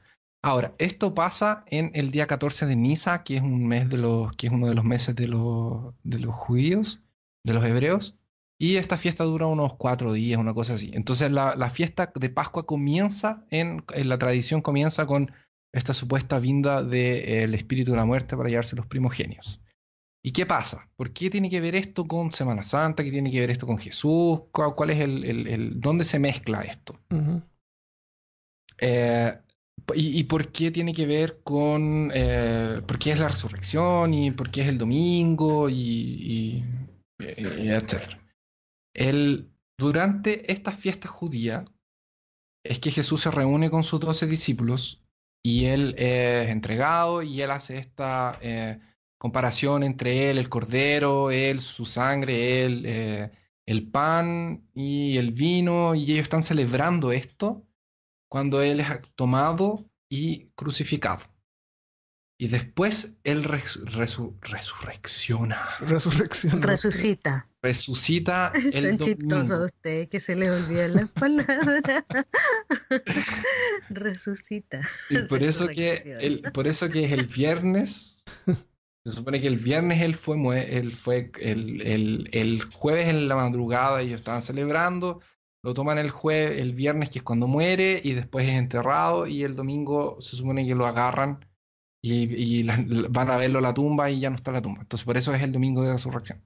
[0.46, 4.32] Ahora, esto pasa en el día 14 de Nisa, que es un mes de los,
[4.36, 7.02] que es uno de los meses de los, de los judíos,
[7.44, 8.16] de los hebreos.
[8.60, 10.92] Y esta fiesta dura unos cuatro días, una cosa así.
[10.94, 15.32] Entonces la, la fiesta de Pascua comienza en, en la tradición comienza con
[15.74, 19.62] esta supuesta vinda del espíritu de la muerte para llevarse los primogenios.
[20.24, 20.90] ¿Y qué pasa?
[20.96, 23.04] ¿Por qué tiene que ver esto con Semana Santa?
[23.04, 24.42] ¿Qué tiene que ver esto con Jesús?
[24.52, 27.00] ¿Cuál, cuál es el, el- el- dónde se mezcla esto?
[28.80, 29.38] Eh,
[29.94, 34.50] y, por qué tiene que ver con eh, por qué es la resurrección y por
[34.50, 36.64] qué es el domingo y, y-
[37.20, 38.20] y etcétera.
[38.94, 41.66] El, durante esta fiesta judía
[42.64, 45.04] es que Jesús se reúne con sus doce discípulos
[45.44, 48.80] y él es entregado y él hace esta eh,
[49.20, 53.32] comparación entre él, el cordero, él, su sangre, él, eh,
[53.68, 57.65] el pan y el vino y ellos están celebrando esto
[58.30, 61.24] cuando él es tomado y crucificado.
[62.38, 65.70] y después él res- resu- resurrecciona.
[65.80, 66.62] Resurrección.
[66.62, 67.48] Resucita.
[67.62, 71.82] Resucita el Son chistosos ustedes, que se les olvidan las palabras.
[73.90, 74.82] Resucita.
[75.10, 78.24] Y por eso que el, por eso que es el viernes.
[79.06, 83.36] Se supone que el viernes él fue, él fue el, el- el jueves en la
[83.36, 85.22] madrugada ellos estaban celebrando,
[85.66, 89.44] lo toman el jueves, el viernes que es cuando muere y después es enterrado y
[89.44, 91.44] el domingo se supone que lo agarran
[92.04, 92.26] y,
[92.60, 94.82] y la- la- van a verlo a la tumba y ya no está la tumba.
[94.82, 96.44] Entonces por eso es el domingo de resurrección.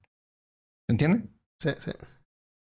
[0.87, 1.27] ¿Se entiende?
[1.61, 1.91] Sí, sí.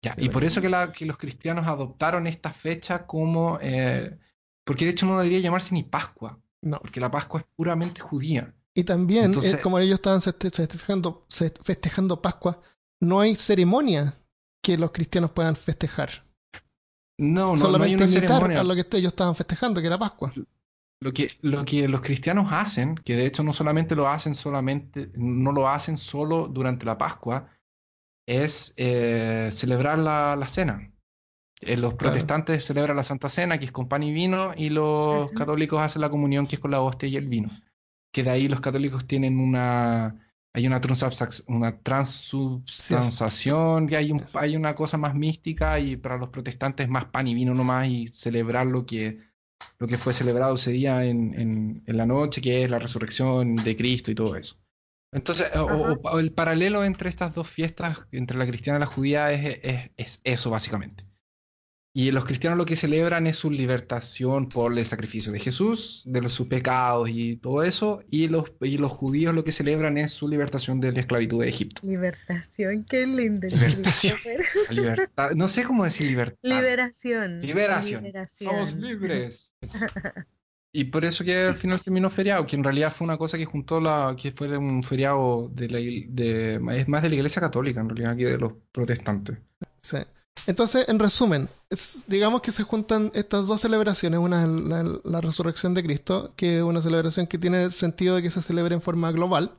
[0.05, 3.59] Ya, y por eso que, la- que los cristianos adoptaron esta fecha como...
[3.63, 4.19] eh,
[4.67, 6.79] porque de hecho no debería llamarse ni Pascua, No.
[6.81, 8.53] porque la Pascua es puramente judía.
[8.75, 12.61] Y también, Entonces- eh, como ellos estaban festejando Pascua,
[13.01, 14.15] no hay ceremonia
[14.63, 16.25] que los cristianos puedan festejar.
[17.23, 18.61] No, no, no hay Solamente una imitar ceremonia.
[18.61, 20.33] a lo que ellos estaban festejando, que era Pascua.
[21.01, 25.11] Lo que, lo que los cristianos hacen, que de hecho no solamente lo hacen solamente,
[25.15, 27.49] no lo hacen solo durante la Pascua,
[28.27, 30.89] es eh, celebrar la, la cena.
[31.61, 32.13] Eh, los Claro.
[32.15, 36.03] protestantes celebran la Santa Cena, que es con pan y vino, y los católicos hacen
[36.03, 37.49] la comunión, que es con la hostia y el vino.
[38.13, 40.81] Que de ahí los católicos tienen una, hay una,
[41.49, 47.07] una transubstanciación, que hay, un, hay una cosa más mística, y para los protestantes más
[47.07, 49.19] pan y vino nomás, y celebrar lo que,
[49.79, 53.57] lo que fue celebrado ese día en, en, en la noche, que es la resurrección
[53.57, 54.57] de Cristo y todo eso.
[55.13, 58.87] Entonces, o- o- o el paralelo entre estas dos fiestas, entre la cristiana y la
[58.87, 61.05] judía, es, es, es eso básicamente.
[61.95, 66.23] Y los cristianos lo que celebran es su libertación por el sacrificio de Jesús, de
[66.23, 70.13] los, sus pecados y todo eso, y los, y los judíos lo que celebran es
[70.13, 71.83] su libertación de la esclavitud de Egipto.
[71.85, 73.47] Liberación, qué lindo.
[73.47, 74.17] Liberación.
[74.69, 76.39] La libertad, no sé cómo decir libertad.
[76.43, 77.43] Liberación.
[77.43, 78.13] Liberación.
[78.39, 79.53] Somos libres.
[80.75, 83.45] Y por eso que al final terminó feriado, que en realidad fue una cosa que
[83.45, 87.83] juntó la, que fue un feriado de la, de, es más de la iglesia católica
[87.83, 89.37] en realidad que de los protestantes.
[89.81, 89.99] Sí.
[90.47, 94.19] Entonces, en resumen, es- digamos que se juntan estas dos celebraciones.
[94.21, 94.49] Una es
[95.05, 98.43] la, resurrección de Cristo, que es una celebración que tiene el sentido de que se
[98.43, 99.53] celebre en forma global,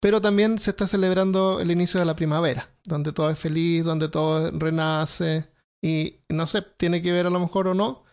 [0.00, 4.08] pero también se está celebrando el inicio de la primavera, donde todo es feliz, donde
[4.08, 5.48] todo renace,
[5.82, 8.04] y no sé, tiene que ver a lo mejor o no,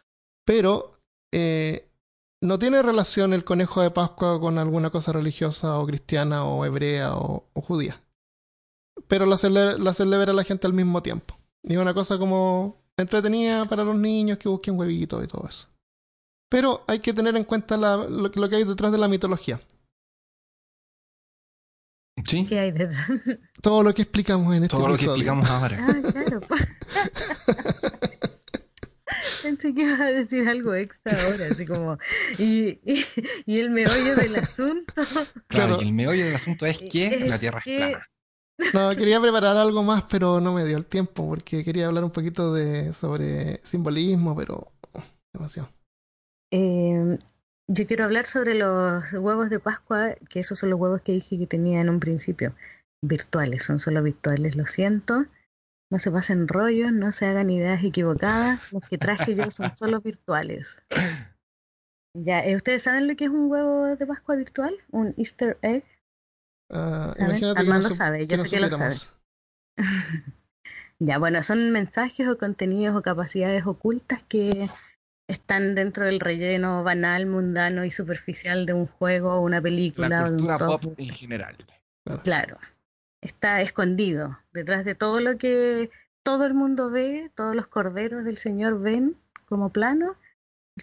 [0.45, 0.93] pero
[1.34, 1.89] eh,
[2.41, 7.16] no tiene relación el conejo de Pascua con alguna cosa religiosa o cristiana o hebrea
[7.16, 8.01] o, o judía.
[9.07, 11.36] Pero la, cele- la celebra la gente al mismo tiempo.
[11.64, 15.70] Y una cosa como entretenida para los niños que busquen huevitos y todo eso.
[16.49, 19.59] Pero hay que tener en cuenta la- lo, lo que hay detrás de la mitología.
[22.26, 22.45] ¿Sí?
[22.45, 22.95] ¿Qué hay detrás?
[23.61, 25.80] Todo lo que explicamos en este Todo lo que explicamos ahora.
[25.84, 26.41] Ah, claro.
[29.41, 31.97] Pensé que iba a decir algo extra ahora, así como.
[32.38, 33.05] Y, y,
[33.45, 34.93] y el meollo del asunto.
[34.93, 35.82] Claro, Claro.
[35.82, 38.07] y el meollo del asunto es que Es la Tierra que- es plana.
[38.74, 42.12] No, quería preparar algo más, pero no me dio el tiempo porque quería hablar un
[42.12, 44.72] poquito de sobre simbolismo, pero
[45.34, 45.70] demasiado.
[46.51, 47.18] Eh,
[47.68, 51.38] yo quiero hablar sobre los huevos de Pascua, que esos son los huevos que dije
[51.38, 52.54] que tenía en un principio.
[53.01, 55.26] Virtuales, son solo virtuales, lo siento.
[55.91, 58.72] No se pasen rollos, no se hagan ideas equivocadas.
[58.72, 60.84] Los que traje yo son solo virtuales.
[62.16, 64.76] Ya, eh, ¿ustedes saben lo que es un huevo de Pascua virtual?
[64.91, 65.84] Un Easter egg.
[66.74, 68.95] Ah, Armando no sabe, yo que no sé que lo sabe.
[70.99, 74.69] Ya, bueno, son mensajes o contenidos o capacidades ocultas que
[75.28, 80.26] están dentro del relleno banal, mundano y superficial de un juego, una película La o
[80.26, 80.95] de un cultura pop software.
[80.99, 81.57] en general.
[82.24, 82.57] Claro,
[83.21, 85.89] está escondido detrás de todo lo que
[86.24, 90.15] todo el mundo ve, todos los corderos del Señor ven como plano.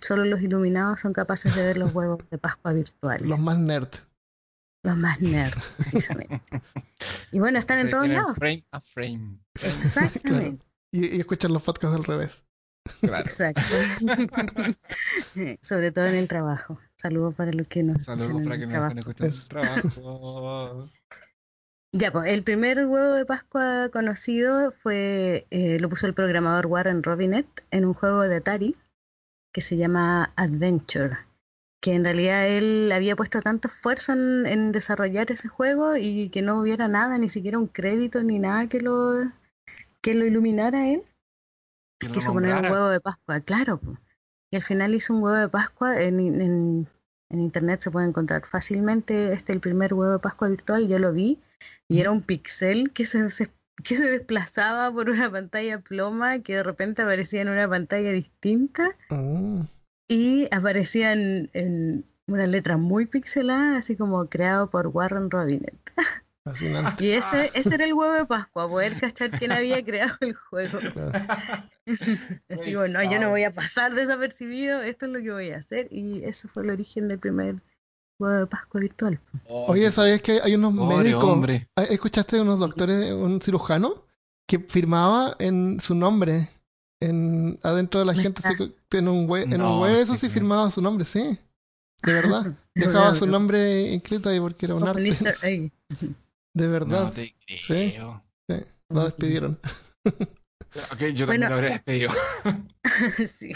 [0.03, 3.27] Solo los iluminados son capaces de ver los huevos de Pascua virtuales.
[3.27, 3.89] Los más nerd.
[4.83, 6.41] Los más nerds, precisamente.
[7.33, 8.37] Y bueno, están en todos lados.
[8.37, 9.39] Frame a frame.
[9.63, 10.65] Exactamente.
[10.93, 12.45] Y, y escuchan los podcasts al revés.
[13.01, 13.25] Claro.
[13.25, 13.63] Exacto.
[15.63, 16.79] Sobre todo en el trabajo.
[16.97, 18.99] Saludos para los que nos Saludos escuchan para en que trabajo.
[18.99, 19.49] estén escuchando en el
[19.93, 20.89] trabajo.
[21.93, 27.03] Ya, pues el primer huevo de Pascua conocido fue, eh, lo puso el programador Warren
[27.03, 28.77] Robinet en un juego de Atari
[29.53, 31.19] que se llama Adventure,
[31.81, 36.43] que en realidad él había puesto tanto esfuerzo en, en desarrollar ese juego y que
[36.43, 39.31] no hubiera nada, ni siquiera un crédito ni nada que lo,
[40.03, 41.03] que lo iluminara a él,
[41.99, 43.79] Que lo quiso poner un huevo de Pascua, claro.
[43.79, 43.97] po.
[44.53, 46.01] Y al final hizo un huevo de Pascua.
[46.03, 46.87] En, en,
[47.31, 50.89] en internet se puede encontrar fácilmente este el primer huevo de Pascua virtual.
[50.89, 51.39] Yo lo vi
[51.89, 53.51] y era un pixel que se, se-
[53.85, 58.97] que se desplazaba por una pantalla ploma que de repente aparecía en una pantalla distinta
[59.11, 59.65] Ah,
[60.11, 65.77] y aparecían en una letra muy pixelada, así como creado por Warren Robinet.
[66.43, 67.05] Fascinante.
[67.05, 70.79] Y ese, ese era el huevo de Pascua, poder cachar quién había creado el juego.
[70.93, 71.13] Claro.
[72.49, 75.89] Así bueno, yo no voy a pasar desapercibido, esto es lo que voy a hacer.
[75.91, 77.57] Y eso fue el origen del primer
[78.19, 79.21] huevo de Pascua virtual.
[79.49, 81.25] Oye, ¿sabías que hay unos Pobre médicos?
[81.25, 81.69] hombre.
[81.77, 84.05] ¿Ah, ¿Escuchaste de unos doctores, un cirujano,
[84.47, 86.49] que firmaba en su nombre?
[87.01, 88.43] En, adentro de la ¿Me gente,
[88.91, 90.33] que en un, hue- en No, un hueso, sí creo.
[90.33, 91.39] firmaba su nombre, sí.
[92.03, 92.45] De verdad.
[92.75, 95.03] De Dejaba su nombre inscrito ahí porque era un arte.
[96.55, 97.05] De verdad.
[97.05, 97.95] No te Sí.
[98.89, 99.59] Lo despidieron.
[100.93, 101.49] Ok, yo también Bueno.
[101.49, 102.13] lo habría despedido.
[103.27, 103.51] sí.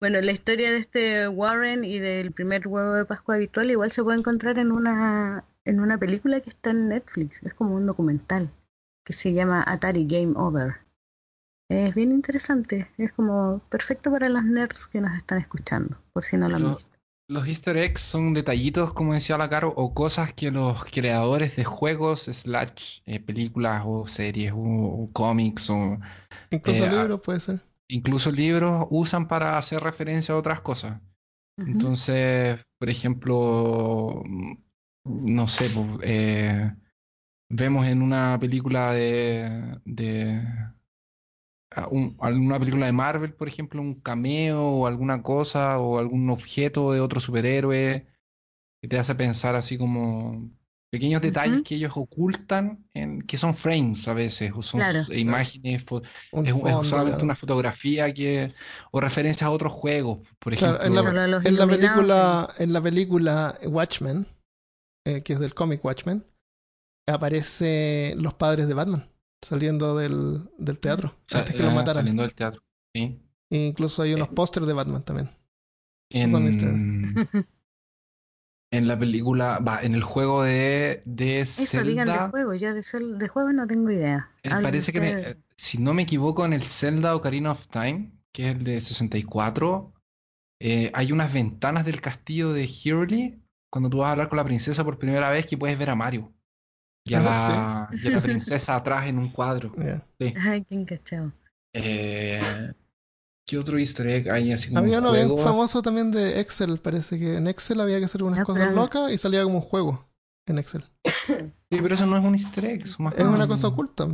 [0.00, 4.02] Bueno, la historia de este Warren y del primer huevo de Pascua habitual igual se
[4.02, 7.40] puede encontrar en una, en una película que está en Netflix.
[7.44, 8.50] Es como un documental
[9.06, 10.78] que se llama Atari Game Over.
[11.68, 12.90] Es bien interesante.
[12.96, 16.62] Es como perfecto para los nerds que nos están escuchando, por si no lo han
[16.62, 16.96] Lo- visto.
[17.26, 21.64] Los easter eggs son detallitos, como decía la Caro, o cosas que los creadores de
[21.64, 25.98] juegos, slash, eh, películas o series o, o cómics o
[26.50, 27.60] Incluso Eh, libros puede ser.
[27.88, 31.00] incluso libros usan para hacer referencia a otras cosas.
[31.66, 34.22] Entonces, por ejemplo,
[35.04, 36.72] no sé, pues, eh,
[37.50, 39.80] vemos en una película de,
[41.90, 46.92] un- alguna película de Marvel, por ejemplo, un cameo o alguna cosa o algún objeto
[46.92, 48.06] de otro superhéroe
[48.80, 50.50] que te hace pensar así como
[50.90, 55.00] pequeños detalles que ellos ocultan en que son frames a veces o son Claro.
[55.00, 56.02] s- imágenes, fo-
[56.32, 57.24] Un es, es fondo, solamente claro.
[57.24, 58.52] una fotografía que
[58.92, 61.10] o referencias a otros juegos, por Claro, ejemplo.
[61.10, 64.26] en la, en película, en la película Watchmen,
[65.06, 66.24] eh, que es del cómic Watchmen,
[67.08, 69.04] aparece los padres de Batman
[69.44, 72.02] saliendo del, del teatro Sa- antes que lo eh, mataran.
[72.02, 72.62] Saliendo del teatro.
[72.94, 73.20] Sí.
[73.50, 75.30] E incluso hay unos pósters de Batman también.
[76.10, 76.34] En,
[78.70, 82.54] en la película, va, en el juego de, de Eso, digan de Zelda, juego.
[82.54, 82.82] Yo de,
[83.18, 84.30] de juego no tengo idea.
[84.42, 88.12] eh, parece que, el- eh, si no me equivoco, en el Zelda Ocarina of Time,
[88.32, 89.92] que es el de 64,
[90.60, 93.40] eh, hay unas ventanas del castillo de Hyrule
[93.70, 95.96] cuando tú vas a hablar con la princesa por primera vez que puedes ver a
[95.96, 96.33] Mario.
[97.06, 99.72] Y a, Ah, la, y a la princesa atrás en un cuadro.
[100.18, 100.34] Sí.
[100.40, 101.32] Ay, qué encachado.
[101.74, 102.40] Eh,
[103.46, 105.42] ¿qué otro easter egg hay así como Había un uno bien juego?
[105.42, 108.74] famoso también de Excel, parece que en Excel había que hacer unas Ah, cosas pero-
[108.76, 110.08] locas y salía como un juego
[110.46, 110.84] en Excel.
[111.70, 114.04] Sí, pero eso no es un easter egg, eso más Es una cosa oculta.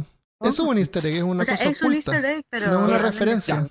[0.41, 2.69] Eso es un easter egg, es una o sea, cosa es un easter egg, pero
[2.71, 3.69] no es una referencia.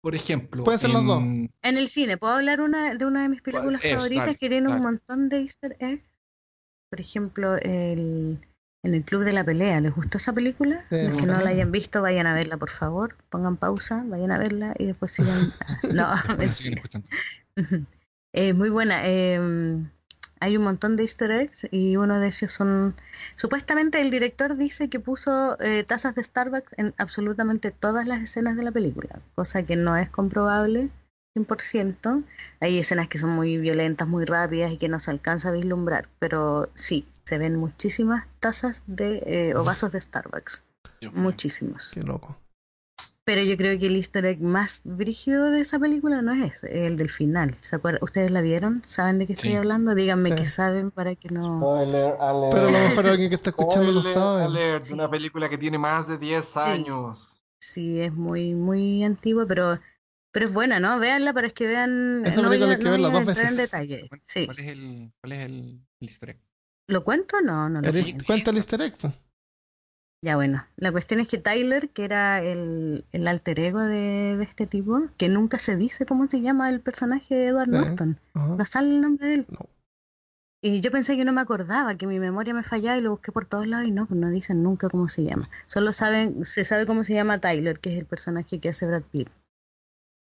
[0.00, 1.22] Por ejemplo, Pueden ser los dos.
[1.22, 4.66] en- el cine, ¿puedo hablar una, de una de mis películas favoritas dale, que tiene
[4.68, 4.76] dale.
[4.76, 6.02] un montón de easter eggs?
[6.88, 8.40] Por ejemplo, el,
[8.86, 9.80] en el Club de la Pelea.
[9.80, 10.84] ¿Les gustó esa película?
[10.90, 13.16] Sí, Los que no la hayan visto, vayan a verla, por favor.
[13.30, 15.38] Pongan pausa, vayan a verla y después sigan.
[15.94, 16.14] no.
[18.32, 19.00] Es muy buena.
[19.04, 19.80] eh,
[20.40, 22.94] hay un montón de easter eggs y uno de ellos son...
[23.36, 28.56] Supuestamente el director dice que puso eh, tazas de Starbucks en absolutamente todas las escenas
[28.56, 30.90] de la película, cosa que no es comprobable
[31.46, 32.22] 100%.
[32.60, 36.08] Hay escenas que son muy violentas, muy rápidas y que no se alcanza a vislumbrar,
[36.18, 40.64] pero sí, se ven muchísimas tazas de eh, o vasos de Starbucks,
[41.12, 41.90] muchísimos.
[41.94, 42.36] Qué loco.
[43.24, 46.86] Pero yo creo que el easter egg más brígido de esa película no es ese,
[46.86, 47.56] el del final.
[47.60, 47.98] ¿Se acuerdan?
[48.04, 48.84] ¿Ustedes la vieron?
[48.86, 49.56] ¿Saben de qué estoy Sí.
[49.56, 49.96] hablando?
[49.96, 50.36] Díganme Sí.
[50.36, 51.42] que saben para que no...
[51.42, 52.52] Spoiler alert.
[52.54, 54.42] Pero a lo mejor alguien que está escuchando lo Spoiler sabe.
[54.44, 54.94] alert, Sí.
[54.94, 56.58] Una película que tiene más de 10 Sí.
[56.60, 57.42] años.
[57.60, 59.80] Sí, es muy, muy antigua, pero,
[60.36, 60.98] pero es buena, ¿no?
[60.98, 62.22] Véanla para que vean...
[62.26, 63.70] Esa no película hay que no verla dos entrar en veces.
[63.70, 64.06] detalle.
[64.10, 64.44] ¿Cuál Sí.
[64.44, 66.40] cuál es el, cuál es el, el easter egg?
[66.88, 67.40] ¿Lo cuento?
[67.40, 68.24] No, no lo El- cuento.
[68.26, 68.94] Cuenta el easter egg.
[70.22, 74.42] Ya bueno, la cuestión es que Tyler, que era el, el alter ego de, de
[74.44, 77.70] este tipo, que nunca se dice cómo se llama el personaje de Edward Sí.
[77.72, 78.18] Norton.
[78.34, 79.46] No sale el nombre de él.
[79.48, 79.58] No.
[80.62, 83.32] Y yo pensé que no me acordaba, que mi memoria me fallaba y lo busqué
[83.32, 85.48] por todos lados y no, pues no dicen nunca cómo se llama.
[85.66, 89.02] Solo saben, se sabe cómo se llama Tyler, que es el personaje que hace Brad
[89.02, 89.30] Pitt.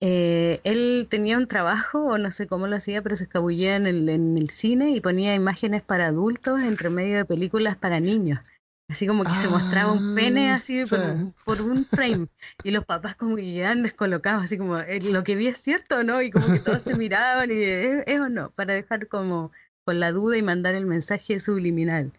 [0.00, 3.86] Eh, él tenía un trabajo, o no sé cómo lo hacía, pero se escabullía en
[3.86, 8.40] el, en el cine y ponía imágenes para adultos entre medio de películas para niños.
[8.88, 10.90] Así como que se mostraba un pene Ah, así sí.
[10.90, 12.28] por, un- por un frame.
[12.62, 15.96] Y los papás como que quedaban descolocados, así como, "Eh, ¿lo que vi es cierto
[15.98, 16.22] o no?
[16.22, 18.50] Y como que todos se miraban y, ¿es, es o no?
[18.50, 19.50] Para dejar como
[19.84, 22.12] con la duda y mandar el mensaje subliminal.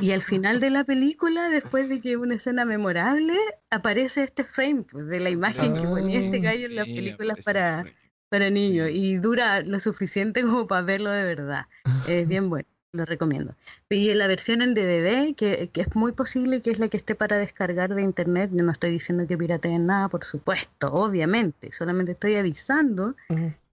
[0.00, 3.34] Y al final de la película, después de que una escena memorable,
[3.70, 7.82] aparece este frame pues, de la imagen que ponía este gallo en las películas para,
[7.84, 7.96] frame.
[8.28, 8.94] para niños Sí.
[8.94, 11.66] y dura lo suficiente como para verlo de verdad.
[12.06, 13.54] Es bien bueno, lo recomiendo.
[13.88, 17.14] Y la versión en DVD, que, que es muy posible que es la que esté
[17.14, 22.36] para descargar de internet, no estoy diciendo que pirateen nada, por supuesto, obviamente, solamente estoy
[22.36, 23.14] avisando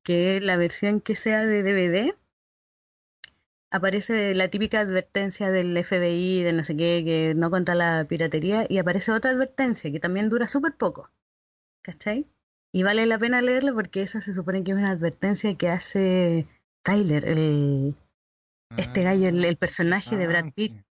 [0.04, 2.16] que la versión que sea de DVD
[3.72, 8.66] aparece la típica advertencia del FBI de no sé qué, que no contra la piratería,
[8.70, 11.10] y aparece otra advertencia que también dura súper poco.
[11.84, 12.26] ¿Cachai?
[12.74, 16.48] Y vale la pena leerla porque esa se supone que es una advertencia que hace
[16.84, 17.96] Tyler, el,
[18.78, 20.72] este gallo, el, el personaje de Brad Pitt.
[20.72, 20.88] interesante.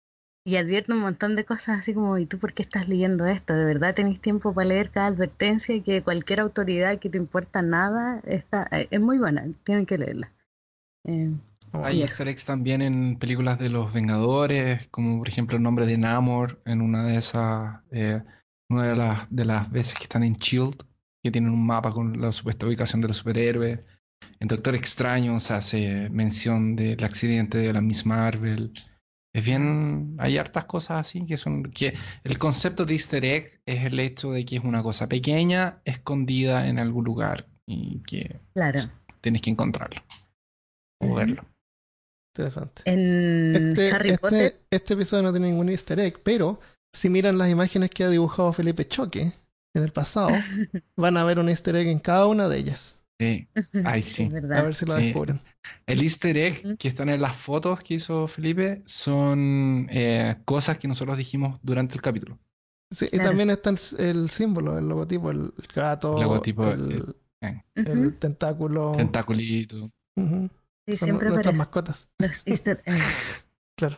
[0.44, 3.54] Y advierte un montón de cosas así como, ¿y tú por qué estás leyendo esto?
[3.54, 7.62] ¿De verdad tenéis tiempo para leer cada advertencia y que cualquier autoridad que te importa
[7.62, 10.32] nada está, eh, es muy buena, tienen que leerla.
[11.04, 11.32] Eh,
[11.74, 15.86] Oh, Hay easter eggs también en películas de los Vengadores, como por ejemplo el nombre
[15.86, 18.22] de Namor en una de esas, eh,
[18.70, 20.84] una de las, de las veces que están en Shield,
[21.24, 23.80] que tienen un mapa con la supuesta ubicación de los superhéroes.
[24.40, 28.74] En Doctor Extraño se hace mención del accidente de la Miss Marvel.
[29.34, 31.94] Es bien, hay hartas cosas así que son, que
[32.26, 36.68] el concepto de easter egg es el hecho de que es una cosa pequeña, escondida
[36.68, 38.82] en algún lugar y que claro.
[39.22, 40.02] tienes que encontrarlo
[41.00, 41.46] o verlo.
[42.34, 42.82] Interesante.
[42.86, 46.60] En Este, Harry Potter, este, este episodio no tiene ningún easter egg, pero
[46.94, 49.34] si miran las imágenes que ha dibujado Felipe Choque
[49.74, 50.30] en el pasado,
[50.98, 53.00] van a ver un easter egg en cada una de ellas.
[53.20, 53.48] Sí.
[53.86, 54.30] Ay, sí.
[54.34, 55.06] A ver si lo Sí.
[55.06, 55.40] descubren.
[55.86, 60.88] El easter egg que están en las fotos que hizo Felipe son eh, cosas que
[60.88, 62.40] nosotros dijimos durante el capítulo.
[62.94, 67.16] Sí, Y también está el, el símbolo, el logotipo, el gato, El logotipo, el,
[68.20, 68.94] tentáculo.
[68.98, 69.92] Tentaculito.
[70.18, 70.50] Ujú.
[70.92, 71.58] Sí, Son siempre nuestras aparece.
[71.60, 72.10] mascotas.
[72.20, 73.44] Los easter eggs.
[73.78, 73.98] Claro.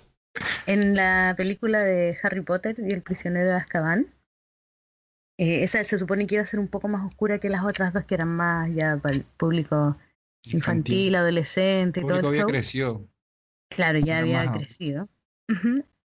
[0.65, 4.07] En la película de Harry Potter y el prisionero de Azkaban,
[5.37, 7.93] eh, esa se supone que iba a ser un poco más oscura que las otras
[7.93, 9.97] dos que eran más ya para el público
[10.45, 12.49] infantil, adolescente y todo el había show.
[12.49, 13.07] crecido.
[13.69, 15.09] Claro, ya Era había más- crecido.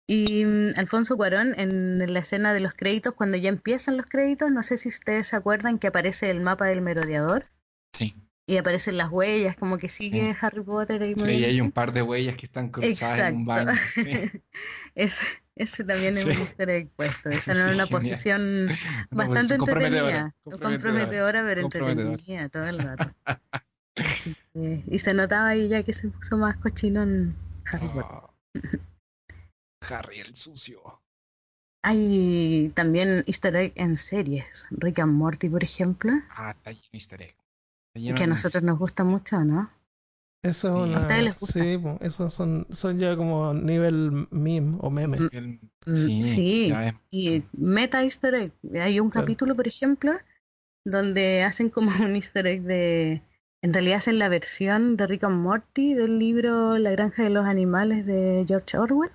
[0.08, 4.50] Y mm, Alfonso Cuarón, en la escena de los créditos, cuando ya empiezan los créditos,
[4.52, 7.46] no sé si ustedes se acuerdan que aparece el mapa del merodeador.
[8.50, 11.46] Y aparecen las huellas, como que sigue Harry Potter ahí Sí, y moviéndose.
[11.52, 13.72] hay un par de huellas que están cruzadas en un baño.
[13.94, 14.42] Sí.
[14.96, 15.26] Ese,
[15.56, 16.30] ese también es Sí.
[16.30, 17.30] un easter egg puesto.
[17.30, 17.90] Están en una Genial.
[17.90, 18.76] posición Una
[19.12, 20.34] bastante posición entretenida.
[20.44, 23.12] comprometedora, Comprometedora, pero entretenida todo el rato.
[23.96, 27.36] Así que- y se notaba ahí ya que se puso más cochinón
[27.72, 28.06] Harry Potter.
[28.06, 28.34] Oh.
[29.90, 30.82] Harry el sucio.
[31.84, 34.68] Hay también easter egg en series.
[34.72, 37.36] Rick and Morty, por ejemplo, Ah, está lleno de easter egg.
[37.94, 39.70] Que a nosotros nos gusta mucho, ¿no?
[40.42, 41.00] Eso es ¿A una.
[41.02, 41.60] ustedes les gusta?
[41.64, 45.18] Sí, po, esos son, son ya como nivel meme o meme.
[45.20, 46.72] Mm, Mm, Sí,
[47.10, 48.52] Y meta easter egg.
[48.80, 49.26] Hay un Claro.
[49.26, 50.14] capítulo, por ejemplo,
[50.86, 53.22] donde hacen como un easter egg de...
[53.62, 57.46] En realidad hacen la versión de Rick and Morty del libro La granja de los
[57.46, 59.12] animales de George Orwell,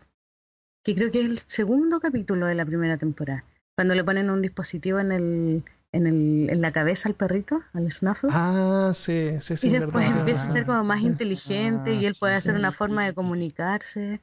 [0.84, 3.44] que creo que es el segundo capítulo de la primera temporada.
[3.76, 5.64] Cuando le ponen un dispositivo en el,
[5.94, 8.30] en el, en la cabeza al perrito, al Snuffle.
[8.32, 9.68] Ah, sí, sí, sí.
[9.68, 10.18] y es después verdad.
[10.20, 12.58] empieza a ser como más inteligente y él puede hacer sí.
[12.58, 14.20] una forma de comunicarse.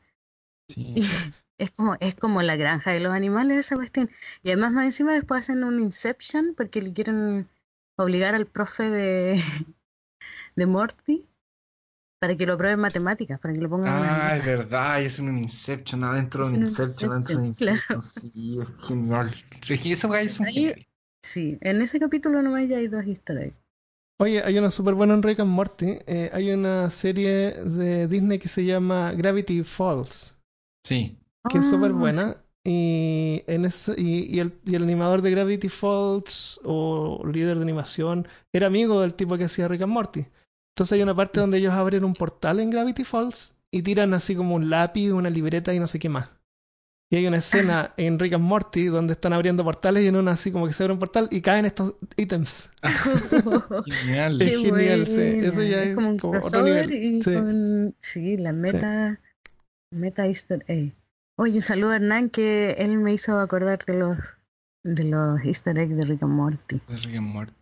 [0.69, 0.93] sí.
[0.97, 4.09] Y es como, es como la granja de los animales esa cuestión.
[4.41, 7.47] Y además más encima después hacen un Inception porque le quieren
[7.97, 9.43] obligar al profe de,
[10.55, 11.25] de Morty
[12.19, 15.05] para que lo pruebe en matemáticas, para que lo ponga en Ah, es verdad, y
[15.05, 18.01] es un Inception adentro de Es un un Inception, adentro de un Inception.
[18.01, 19.31] Sí, es genial.
[20.29, 20.87] Son Ahí- geniales.
[21.23, 23.55] Sí, en ese capítulo nomás ya hay dos easter eggs.
[24.19, 25.97] Oye, hay una súper buena en Rick and Morty.
[26.05, 30.35] Eh, hay una serie de Disney que se llama Gravity Falls,
[30.85, 31.17] Sí.
[31.49, 32.37] que es súper Ah, buena.
[32.63, 37.63] Y, en ese, y, y el, y el animador de Gravity Falls o líder de
[37.63, 40.25] animación era amigo del tipo que hacía Rick and Morty.
[40.75, 44.35] Entonces hay una parte donde ellos abren un portal en Gravity Falls y tiran así
[44.35, 46.35] como un lápiz, una libreta y no sé qué más.
[47.11, 50.31] Y hay una escena en Rick and Morty donde están abriendo portales y en una
[50.31, 52.71] así como que se abre un portal y caen estos ítems.
[53.85, 54.41] Genial.
[54.41, 55.21] Es Qué genial, sí.
[55.21, 57.15] Eso ya es como un como otro crossover nivel.
[57.17, 57.33] y Sí.
[57.33, 59.19] con sí, la meta
[59.93, 60.93] meta easter egg.
[61.37, 64.17] Oye, un saludo a Hernán que él me hizo acordar de los
[64.83, 66.81] de los easter eggs de Rick and Morty.
[66.87, 67.53] de Rick and Morty.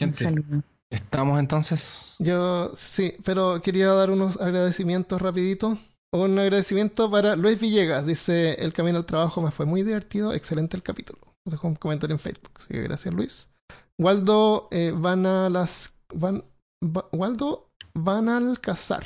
[0.00, 0.62] Un saludo.
[0.90, 2.14] estamos entonces.
[2.18, 5.76] Yo sí, pero quería dar unos agradecimientos rapidito.
[6.10, 8.06] Un agradecimiento para Luis Villegas.
[8.06, 10.32] Dice, el camino al trabajo me fue muy divertido.
[10.32, 11.20] Excelente el capítulo.
[11.44, 12.52] Nos dejó un comentario en Facebook.
[12.54, 13.50] Así que gracias Luis.
[13.98, 15.98] Waldo eh, van a las...
[17.12, 19.04] Waldo van al cazar.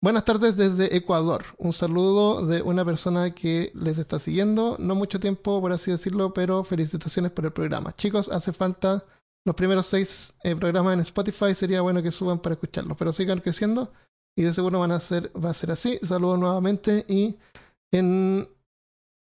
[0.00, 1.44] Buenas tardes desde Ecuador.
[1.58, 4.76] Un saludo de una persona que les está siguiendo.
[4.78, 7.94] No mucho tiempo, por así decirlo, pero felicitaciones por el programa.
[7.96, 9.04] Chicos, hace falta
[9.44, 11.54] los primeros seis eh, programas en Spotify.
[11.54, 13.92] Sería bueno que suban para escucharlos, pero sigan creciendo
[14.36, 15.98] y de seguro van a ser, va a ser así.
[16.02, 17.36] Saludos nuevamente y
[17.92, 18.48] en,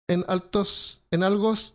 [0.08, 1.74] en altos, en algos,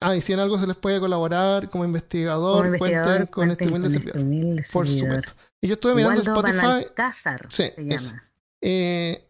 [0.00, 3.50] Ah, y si en algo se les puede colaborar como investigador, Como investigador, cuenten con
[3.50, 4.60] este humilde servidor.
[4.60, 5.32] este Por supuesto.
[5.62, 6.86] Y yo estuve mirando Waldo Spotify.
[7.48, 8.30] Sí, se llama.
[8.60, 9.24] eh,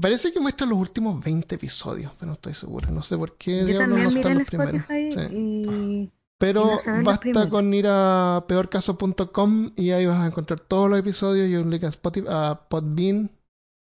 [0.00, 2.90] parece que muestra los últimos 20 episodios, pero no estoy seguro.
[2.90, 4.74] No sé por qué Yo también no miré en primeros.
[4.80, 6.12] Spotify Sí.
[6.44, 11.56] Pero basta con ir a peorcaso.com y ahí vas a encontrar todos los episodios y
[11.56, 13.30] un link a, Spotify, a Podbean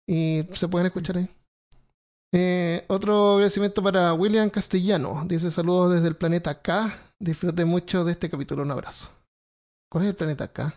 [0.08, 1.28] y se pueden escuchar ahí.
[2.32, 5.24] Eh, otro agradecimiento para William Castellano.
[5.26, 6.90] Dice saludos desde el planeta K.
[7.20, 8.62] Disfruté mucho de este capítulo.
[8.62, 9.08] Un abrazo.
[9.88, 10.72] ¿Cuál es el planeta K?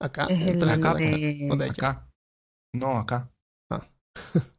[0.00, 0.26] Acá.
[0.28, 1.48] es el planeta acá, de...
[1.50, 1.72] o de allá.
[1.72, 2.08] Acá.
[2.74, 3.30] No, acá.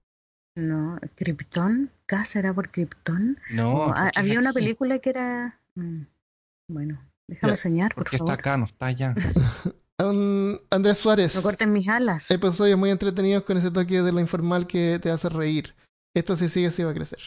[0.58, 1.92] No, Krypton.
[2.06, 3.38] ¿K será por Krypton?
[3.52, 3.94] No.
[4.16, 5.60] Había una película que era...
[5.76, 6.04] mm,
[6.70, 9.14] Bueno, déjame Ya, soñar, por Porque está acá, no está allá.
[9.98, 11.36] Um, Andrés Suárez.
[11.36, 12.30] No corten mis alas.
[12.30, 15.74] Episodios muy entretenidos con ese toque de lo informal que te hace reír.
[16.14, 17.20] Esto si sigue, sí va a crecer.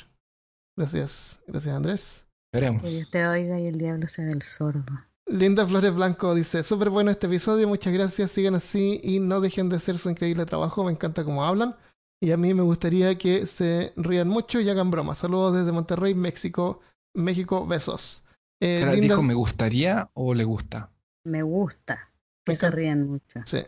[0.76, 2.26] Gracias, gracias Andrés.
[2.52, 2.82] Veremos.
[2.82, 4.84] Que Dios te oiga y el diablo sea del sordo.
[5.26, 9.68] Linda Flores Blanco dice, súper bueno este episodio, muchas gracias, sigan así y no dejen
[9.68, 11.74] de hacer su increíble trabajo, me encanta cómo hablan
[12.20, 15.18] y a mí me gustaría que se rían mucho y hagan bromas.
[15.18, 16.80] Saludos desde Monterrey, México,
[17.14, 18.24] México, besos.
[18.60, 20.90] Eh, Linda- ¿Dijo me gustaría o le gusta?
[21.24, 21.96] Me gusta
[22.44, 23.40] que Me se rían mucho.
[23.46, 23.58] Sí.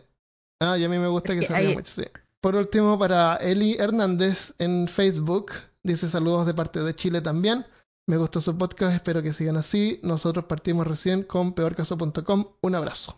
[0.61, 2.03] Ah, y a mí me gusta que se rían hay- mucho, sí.
[2.41, 5.51] Por último, para Eli Hernández en Facebook,
[5.83, 7.65] dice saludos de parte de Chile también.
[8.09, 9.99] Me gustó su podcast, espero que sigan así.
[10.03, 12.45] Nosotros partimos recién con peorcaso.com.
[12.61, 13.15] Un abrazo.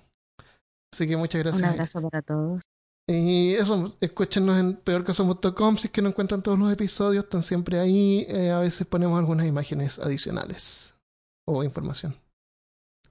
[0.93, 1.63] Así que muchas gracias.
[1.63, 2.61] Un abrazo para todos.
[3.09, 7.79] Y eso, escúchenos en peorcaso.com si es que no encuentran todos los episodios, están siempre
[7.79, 8.25] ahí.
[8.27, 10.82] Eh, a veces ponemos algunas imágenes adicionales
[11.47, 12.15] o información.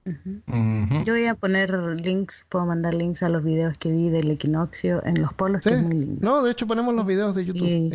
[0.05, 1.71] Yo voy a poner
[2.01, 5.69] links, puedo mandar links a los videos que vi del equinoccio en los polos, Sí.
[5.69, 6.19] que es muy lindo.
[6.29, 7.63] No, de hecho ponemos los videos de YouTube.
[7.67, 7.89] Y-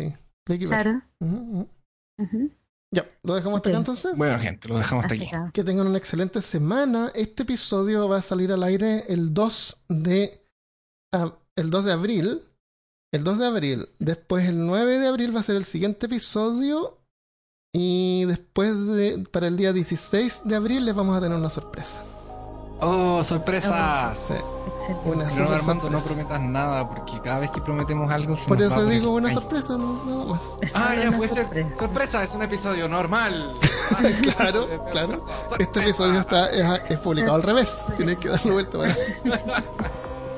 [0.47, 0.59] sí.
[0.65, 1.01] Claro.
[2.91, 4.17] Ya, lo dejamos hasta acá entonces.
[4.17, 5.35] Bueno, gente, lo dejamos hasta Hasta aquí.
[5.35, 5.51] acá.
[5.53, 7.11] Que tengan una excelente semana.
[7.13, 10.41] Este episodio va a salir al aire el 2 de
[11.13, 12.41] ah, el 2 de abril.
[13.13, 13.89] El 2 de abril.
[13.99, 16.97] Después el 9 de abril va a ser el siguiente episodio.
[17.79, 22.01] Y después de para el día 16 de abril les vamos a tener una sorpresa.
[22.81, 24.17] ¡Oh, sorpresas!
[24.79, 26.05] Sí, una No, Armando, no sorpresa.
[26.07, 29.13] prometas nada, porque cada vez que prometemos algo se Por nos va a eso digo
[29.13, 30.41] una sorpresa, no, nada más.
[30.61, 31.43] Es Ah, ya puede ser.
[31.43, 31.69] sorpresa.
[31.77, 33.53] Sorpresa, es un episodio normal.
[34.21, 35.17] Claro, claro.
[35.17, 35.55] Sorpresa.
[35.59, 37.85] Este episodio está es, es publicado al revés.
[37.97, 38.77] Tienes que darle vuelta.
[38.77, 38.95] para-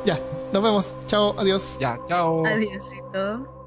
[0.05, 0.19] ya,
[0.51, 0.85] nos vemos.
[1.07, 1.77] Chao, adiós.
[1.79, 2.45] Ya, chao.
[2.45, 3.60] Adiósito.